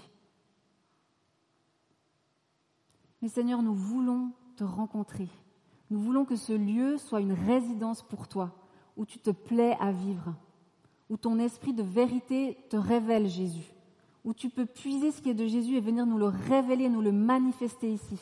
Mais 3.23 3.29
Seigneur, 3.29 3.63
nous 3.63 3.75
voulons 3.75 4.33
te 4.57 4.65
rencontrer. 4.65 5.29
Nous 5.91 6.01
voulons 6.01 6.25
que 6.25 6.35
ce 6.35 6.53
lieu 6.53 6.99
soit 6.99 7.21
une 7.21 7.33
résidence 7.33 8.03
pour 8.03 8.27
toi, 8.27 8.51
où 8.97 9.07
tu 9.07 9.21
te 9.21 9.31
plais 9.31 9.77
à 9.79 9.93
vivre, 9.93 10.35
où 11.09 11.17
ton 11.17 11.39
esprit 11.39 11.73
de 11.73 11.85
vérité 11.85 12.59
te 12.69 12.77
révèle 12.77 13.29
Jésus, 13.29 13.73
où 14.25 14.35
tu 14.35 14.49
peux 14.49 14.67
puiser 14.67 15.13
ce 15.13 15.23
qui 15.23 15.31
est 15.31 15.35
de 15.35 15.47
Jésus 15.47 15.77
et 15.77 15.81
venir 15.81 16.05
nous 16.05 16.19
le 16.19 16.27
révéler, 16.27 16.89
nous 16.89 17.01
le 17.01 17.13
manifester 17.13 17.93
ici. 17.93 18.19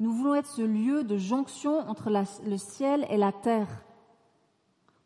Nous 0.00 0.12
voulons 0.12 0.34
être 0.34 0.50
ce 0.50 0.62
lieu 0.62 1.04
de 1.04 1.16
jonction 1.16 1.78
entre 1.88 2.10
le 2.10 2.56
ciel 2.56 3.06
et 3.08 3.16
la 3.16 3.30
terre, 3.30 3.84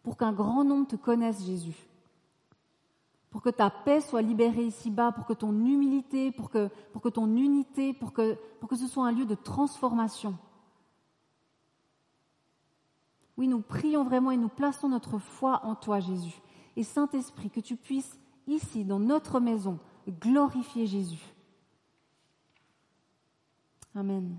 pour 0.02 0.16
qu'un 0.16 0.32
grand 0.32 0.64
nombre 0.64 0.86
te 0.86 0.96
connaisse 0.96 1.44
Jésus 1.44 1.86
pour 3.30 3.42
que 3.42 3.50
ta 3.50 3.70
paix 3.70 4.00
soit 4.00 4.22
libérée 4.22 4.64
ici-bas, 4.64 5.12
pour 5.12 5.26
que 5.26 5.32
ton 5.32 5.52
humilité, 5.52 6.32
pour 6.32 6.50
que, 6.50 6.68
ton 7.08 7.36
unité, 7.36 7.92
pour 7.92 8.12
que 8.12 8.36
ce 8.76 8.86
soit 8.86 9.06
un 9.06 9.12
lieu 9.12 9.26
de 9.26 9.34
transformation. 9.34 10.36
Oui, 13.36 13.48
nous 13.48 13.60
prions 13.60 14.04
vraiment 14.04 14.30
et 14.30 14.36
nous 14.36 14.48
plaçons 14.48 14.88
notre 14.88 15.18
foi 15.18 15.60
en 15.64 15.74
toi, 15.74 16.00
Jésus. 16.00 16.40
Et 16.76 16.82
Saint-Esprit, 16.82 17.50
que 17.50 17.60
tu 17.60 17.76
puisses, 17.76 18.18
ici, 18.46 18.84
dans 18.84 18.98
notre 18.98 19.40
maison, 19.40 19.78
glorifier 20.08 20.86
Jésus. 20.86 21.34
Amen. 23.94 24.36